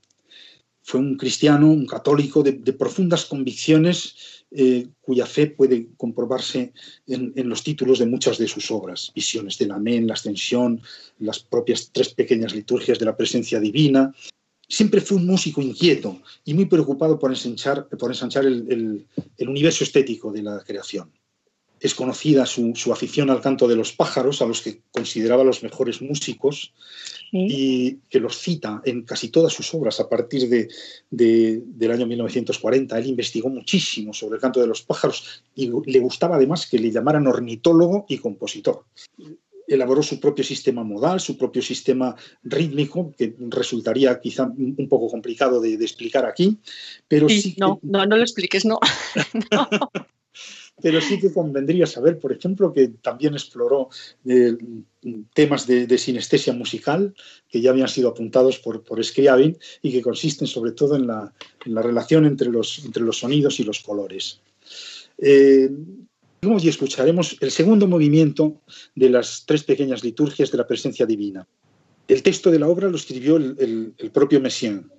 fue 0.84 1.00
un 1.00 1.16
cristiano, 1.16 1.70
un 1.70 1.86
católico 1.86 2.42
de, 2.42 2.52
profundas 2.74 3.24
convicciones 3.24 4.44
eh, 4.50 4.86
cuya 5.00 5.24
fe 5.24 5.46
puede 5.46 5.88
comprobarse 5.96 6.74
en, 7.06 7.48
los 7.48 7.62
títulos 7.62 7.98
de 7.98 8.06
muchas 8.06 8.36
de 8.36 8.46
sus 8.46 8.70
obras, 8.70 9.10
Visiones 9.14 9.56
del 9.56 9.72
Amén, 9.72 10.06
La 10.06 10.12
Ascensión, 10.12 10.82
las 11.18 11.40
propias 11.40 11.88
tres 11.90 12.12
pequeñas 12.12 12.54
liturgias 12.54 12.98
de 12.98 13.06
la 13.06 13.16
presencia 13.16 13.58
divina. 13.58 14.14
Siempre 14.68 15.00
fue 15.00 15.16
un 15.16 15.26
músico 15.26 15.62
inquieto 15.62 16.20
y 16.44 16.52
muy 16.52 16.66
preocupado 16.66 17.18
por 17.18 17.30
ensanchar, 17.30 17.88
por 17.88 18.10
ensanchar 18.10 18.44
el 18.44 19.06
universo 19.38 19.84
estético 19.84 20.32
de 20.32 20.42
la 20.42 20.62
creación 20.64 21.10
es 21.80 21.94
conocida 21.94 22.46
su, 22.46 22.72
afición 22.92 23.30
al 23.30 23.40
canto 23.40 23.68
de 23.68 23.76
los 23.76 23.92
pájaros, 23.92 24.40
a 24.40 24.46
los 24.46 24.62
que 24.62 24.80
consideraba 24.90 25.44
los 25.44 25.62
mejores 25.62 26.00
músicos, 26.00 26.72
y 27.32 27.96
que 28.08 28.20
los 28.20 28.38
cita 28.38 28.80
en 28.84 29.02
casi 29.02 29.28
todas 29.28 29.52
sus 29.52 29.74
obras 29.74 29.98
a 29.98 30.08
partir 30.08 30.48
de, 30.48 30.68
del 31.10 31.90
año 31.90 32.06
1940. 32.06 32.96
Él 32.96 33.06
investigó 33.08 33.48
muchísimo 33.48 34.14
sobre 34.14 34.36
el 34.36 34.40
canto 34.40 34.60
de 34.60 34.68
los 34.68 34.82
pájaros 34.82 35.42
y 35.54 35.68
le 35.86 35.98
gustaba 35.98 36.36
además 36.36 36.66
que 36.66 36.78
le 36.78 36.92
llamaran 36.92 37.26
ornitólogo 37.26 38.06
y 38.08 38.18
compositor. 38.18 38.84
Elaboró 39.66 40.02
su 40.02 40.20
propio 40.20 40.44
sistema 40.44 40.84
modal, 40.84 41.18
su 41.18 41.36
propio 41.36 41.60
sistema 41.60 42.14
rítmico, 42.44 43.12
que 43.18 43.34
resultaría 43.48 44.20
quizá 44.20 44.44
un 44.44 44.86
poco 44.88 45.08
complicado 45.08 45.60
de, 45.60 45.74
explicar 45.74 46.24
aquí, 46.26 46.58
pero 47.08 47.28
sí, 47.28 47.56
no, 47.58 47.80
no, 47.82 48.06
no 48.06 48.16
lo 48.16 48.22
expliques, 48.22 48.64
no. 48.64 48.78
no 49.50 49.68
pero 50.82 51.00
sí 51.00 51.20
que 51.20 51.32
convendría 51.32 51.86
saber, 51.86 52.18
por 52.18 52.32
ejemplo, 52.32 52.72
que 52.72 52.88
también 52.88 53.34
exploró 53.34 53.88
eh, 54.26 54.56
temas 55.32 55.66
de, 55.66 55.98
sinestesia 55.98 56.52
musical 56.52 57.14
que 57.48 57.60
ya 57.60 57.70
habían 57.70 57.88
sido 57.88 58.08
apuntados 58.08 58.58
por, 58.58 58.82
por 58.82 59.02
Scriabin 59.02 59.56
y 59.82 59.92
que 59.92 60.02
consisten 60.02 60.48
sobre 60.48 60.72
todo 60.72 60.96
en 60.96 61.06
la, 61.06 61.32
relación 61.64 62.26
entre 62.26 62.50
los, 62.50 62.84
entre 62.84 63.02
los 63.02 63.18
sonidos 63.18 63.60
y 63.60 63.64
los 63.64 63.80
colores. 63.80 64.40
Eh, 65.18 65.70
y 66.42 66.68
escucharemos 66.68 67.38
el 67.40 67.50
segundo 67.50 67.86
movimiento 67.86 68.60
de 68.94 69.08
las 69.08 69.44
tres 69.46 69.64
pequeñas 69.64 70.04
liturgias 70.04 70.50
de 70.50 70.58
la 70.58 70.66
presencia 70.66 71.06
divina. 71.06 71.46
El 72.06 72.22
texto 72.22 72.50
de 72.50 72.58
la 72.58 72.68
obra 72.68 72.90
lo 72.90 72.96
escribió 72.96 73.36
el, 73.36 73.94
el 73.96 74.10
propio 74.10 74.40
Messiaen 74.40 74.90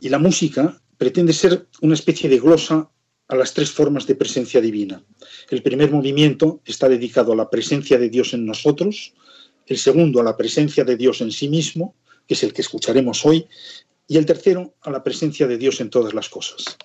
y 0.00 0.08
la 0.08 0.18
música 0.18 0.80
pretende 0.96 1.34
ser 1.34 1.66
una 1.82 1.94
especie 1.94 2.30
de 2.30 2.38
glosa 2.38 2.90
a 3.28 3.36
las 3.36 3.54
tres 3.54 3.70
formas 3.70 4.06
de 4.06 4.14
presencia 4.14 4.60
divina. 4.60 5.02
El 5.50 5.62
primer 5.62 5.90
movimiento 5.90 6.60
está 6.64 6.88
dedicado 6.88 7.32
a 7.32 7.36
la 7.36 7.48
presencia 7.48 7.98
de 7.98 8.10
Dios 8.10 8.34
en 8.34 8.44
nosotros, 8.44 9.14
el 9.66 9.78
segundo 9.78 10.20
a 10.20 10.24
la 10.24 10.36
presencia 10.36 10.84
de 10.84 10.96
Dios 10.96 11.20
en 11.20 11.30
sí 11.30 11.48
mismo, 11.48 11.94
que 12.26 12.34
es 12.34 12.42
el 12.42 12.52
que 12.52 12.62
escucharemos 12.62 13.24
hoy, 13.24 13.46
y 14.08 14.18
el 14.18 14.26
tercero 14.26 14.74
a 14.82 14.90
la 14.90 15.02
presencia 15.02 15.46
de 15.46 15.56
Dios 15.56 15.80
en 15.80 15.90
todas 15.90 16.12
las 16.12 16.28
cosas. 16.28 16.76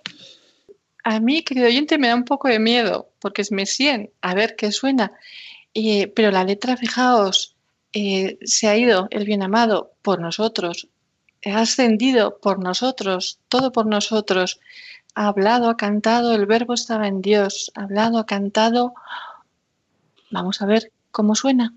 A 1.03 1.19
mí, 1.19 1.41
querido 1.43 1.67
oyente, 1.67 1.97
me 1.97 2.07
da 2.07 2.15
un 2.15 2.25
poco 2.25 2.47
de 2.47 2.59
miedo, 2.59 3.09
porque 3.19 3.41
es 3.41 3.51
Messien, 3.51 4.11
a 4.21 4.35
ver 4.35 4.55
qué 4.55 4.71
suena. 4.71 5.11
pero 6.15 6.31
la 6.31 6.43
letra, 6.43 6.77
fijaos, 6.77 7.55
eh, 7.93 8.37
se 8.43 8.67
ha 8.67 8.77
ido 8.77 9.07
el 9.11 9.25
bien 9.25 9.41
amado 9.41 9.93
por 10.01 10.19
nosotros, 10.19 10.87
ha 11.45 11.61
ascendido 11.61 12.39
por 12.39 12.59
nosotros, 12.59 13.39
todo 13.47 13.71
por 13.71 13.85
nosotros 13.85 14.59
ha 15.17 15.29
hablado, 15.29 15.67
ha 15.67 15.77
cantado, 15.77 16.35
el 16.35 16.45
verbo 16.45 16.75
estaba 16.75 17.07
en 17.07 17.23
Dios, 17.23 17.71
ha 17.73 17.81
hablado, 17.85 18.19
ha 18.19 18.27
cantado. 18.27 18.93
Vamos 20.29 20.61
a 20.61 20.67
ver 20.67 20.91
cómo 21.09 21.33
suena. 21.33 21.73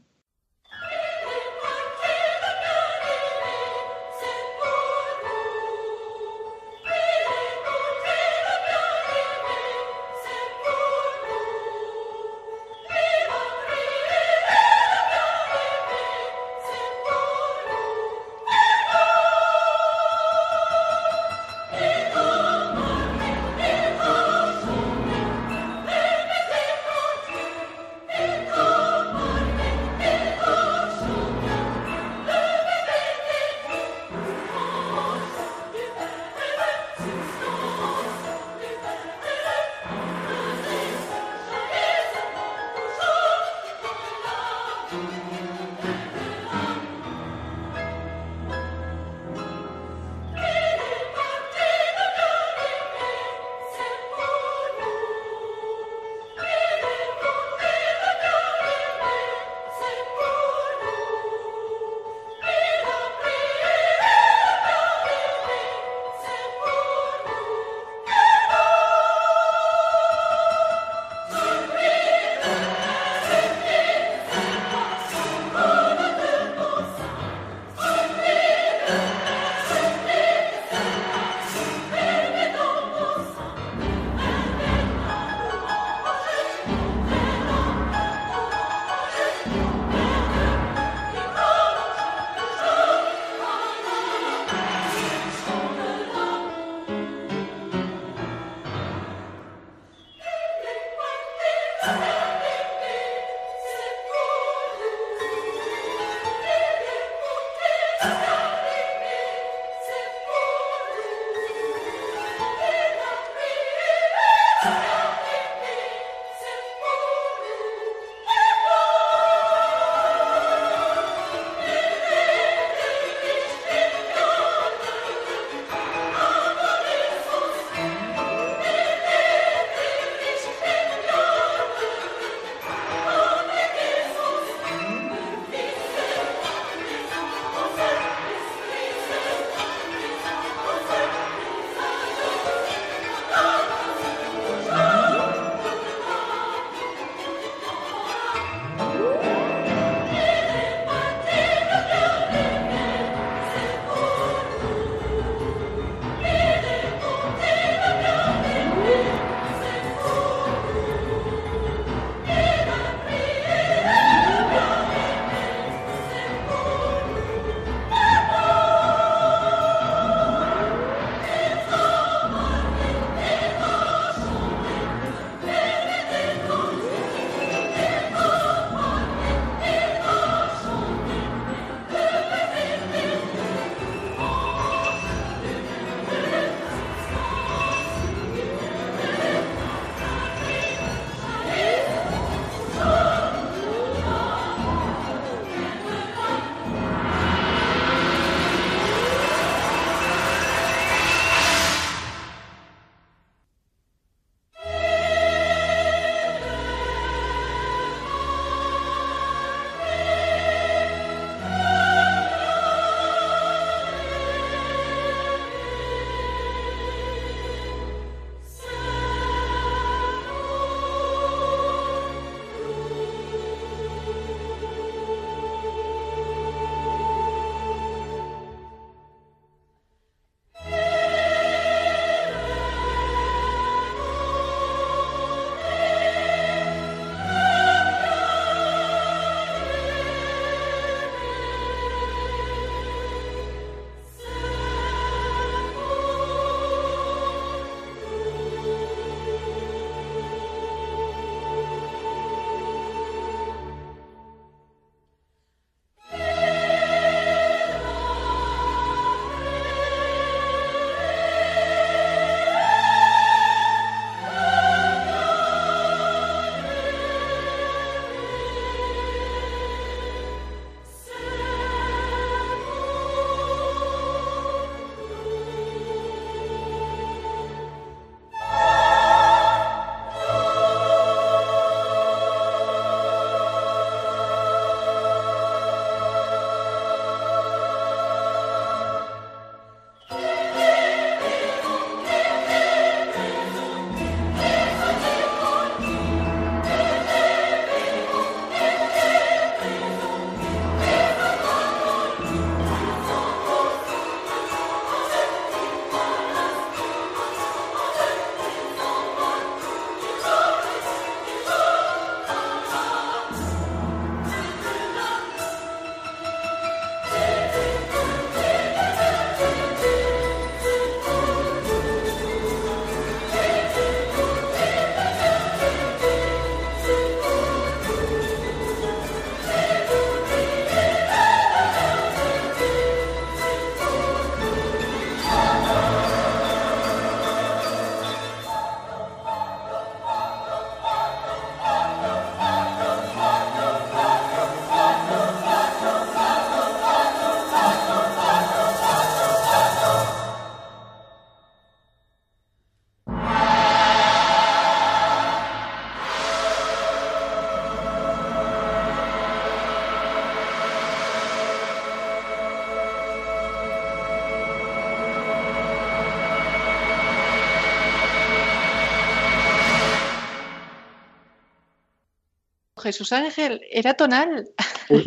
Jesús 372.80 373.12
Ángel, 373.12 373.60
era 373.70 373.94
tonal. 373.94 374.48
Pues, 374.88 375.06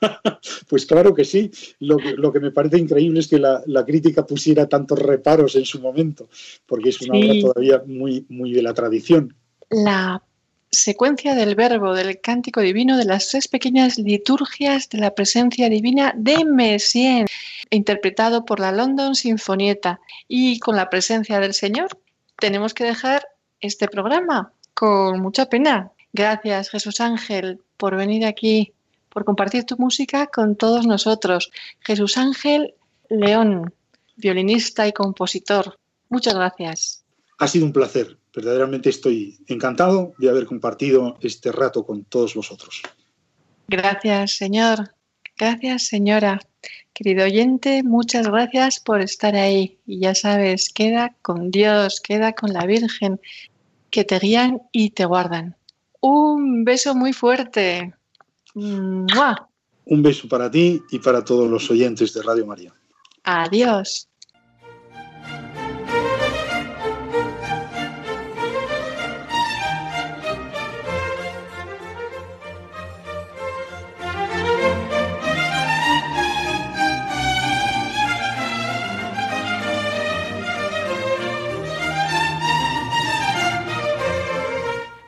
pues 0.68 0.86
claro 0.86 1.14
que 1.14 1.24
sí. 1.24 1.50
Lo 1.80 1.96
que, 1.96 2.12
lo 2.12 2.32
que, 2.32 2.40
me 2.40 2.50
parece 2.50 2.78
increíble 2.78 3.20
es 3.20 3.28
que 3.28 3.38
la, 3.38 3.62
la, 3.66 3.84
crítica 3.84 4.26
pusiera 4.26 4.68
tantos 4.68 4.98
reparos 4.98 5.56
en 5.56 5.64
su 5.64 5.80
momento, 5.80 6.28
porque 6.66 6.90
es 6.90 7.00
una 7.02 7.18
sí. 7.18 7.30
obra 7.30 7.40
todavía 7.40 7.82
muy, 7.86 8.26
muy 8.28 8.52
de 8.52 8.62
la 8.62 8.74
tradición. 8.74 9.34
La 9.70 10.22
secuencia 10.70 11.34
del 11.34 11.54
verbo 11.54 11.94
del 11.94 12.20
cántico 12.20 12.60
divino 12.60 12.96
de 12.96 13.04
las 13.04 13.28
tres 13.28 13.48
pequeñas 13.48 13.98
liturgias 13.98 14.88
de 14.90 14.98
la 14.98 15.14
presencia 15.14 15.68
divina 15.68 16.12
de 16.16 16.44
Messiaen, 16.44 17.26
interpretado 17.70 18.44
por 18.44 18.60
la 18.60 18.72
London 18.72 19.14
Sinfonieta. 19.14 20.00
Y 20.26 20.58
con 20.58 20.76
la 20.76 20.90
presencia 20.90 21.40
del 21.40 21.54
Señor 21.54 21.88
tenemos 22.38 22.74
que 22.74 22.84
dejar 22.84 23.26
este 23.60 23.88
programa 23.88 24.52
con 24.74 25.20
mucha 25.20 25.46
pena. 25.46 25.92
Gracias, 26.12 26.70
Jesús 26.70 27.00
Ángel, 27.00 27.60
por 27.76 27.96
venir 27.96 28.24
aquí, 28.24 28.72
por 29.08 29.24
compartir 29.24 29.64
tu 29.64 29.76
música 29.76 30.26
con 30.26 30.56
todos 30.56 30.86
nosotros. 30.86 31.50
Jesús 31.80 32.16
Ángel 32.16 32.74
León, 33.08 33.72
violinista 34.16 34.86
y 34.86 34.92
compositor. 34.92 35.78
Muchas 36.08 36.34
gracias. 36.34 37.04
Ha 37.38 37.48
sido 37.48 37.66
un 37.66 37.72
placer. 37.72 38.18
Verdaderamente 38.34 38.90
estoy 38.90 39.38
encantado 39.46 40.12
de 40.18 40.28
haber 40.28 40.46
compartido 40.46 41.18
este 41.20 41.50
rato 41.52 41.84
con 41.84 42.04
todos 42.04 42.34
vosotros. 42.34 42.82
Gracias, 43.68 44.36
señor. 44.36 44.94
Gracias, 45.36 45.86
señora. 45.86 46.40
Querido 46.92 47.24
oyente, 47.24 47.82
muchas 47.84 48.26
gracias 48.26 48.80
por 48.80 49.00
estar 49.00 49.36
ahí. 49.36 49.78
Y 49.86 50.00
ya 50.00 50.14
sabes, 50.14 50.68
queda 50.68 51.14
con 51.22 51.50
Dios, 51.50 52.00
queda 52.00 52.32
con 52.32 52.52
la 52.52 52.66
Virgen, 52.66 53.20
que 53.90 54.04
te 54.04 54.18
guían 54.18 54.62
y 54.72 54.90
te 54.90 55.04
guardan. 55.04 55.57
Un 56.00 56.64
beso 56.64 56.94
muy 56.94 57.12
fuerte. 57.12 57.94
¡Mua! 58.54 59.48
Un 59.84 60.02
beso 60.02 60.28
para 60.28 60.50
ti 60.50 60.82
y 60.90 60.98
para 60.98 61.24
todos 61.24 61.48
los 61.48 61.70
oyentes 61.70 62.12
de 62.12 62.22
Radio 62.22 62.46
María. 62.46 62.72
Adiós. 63.24 64.07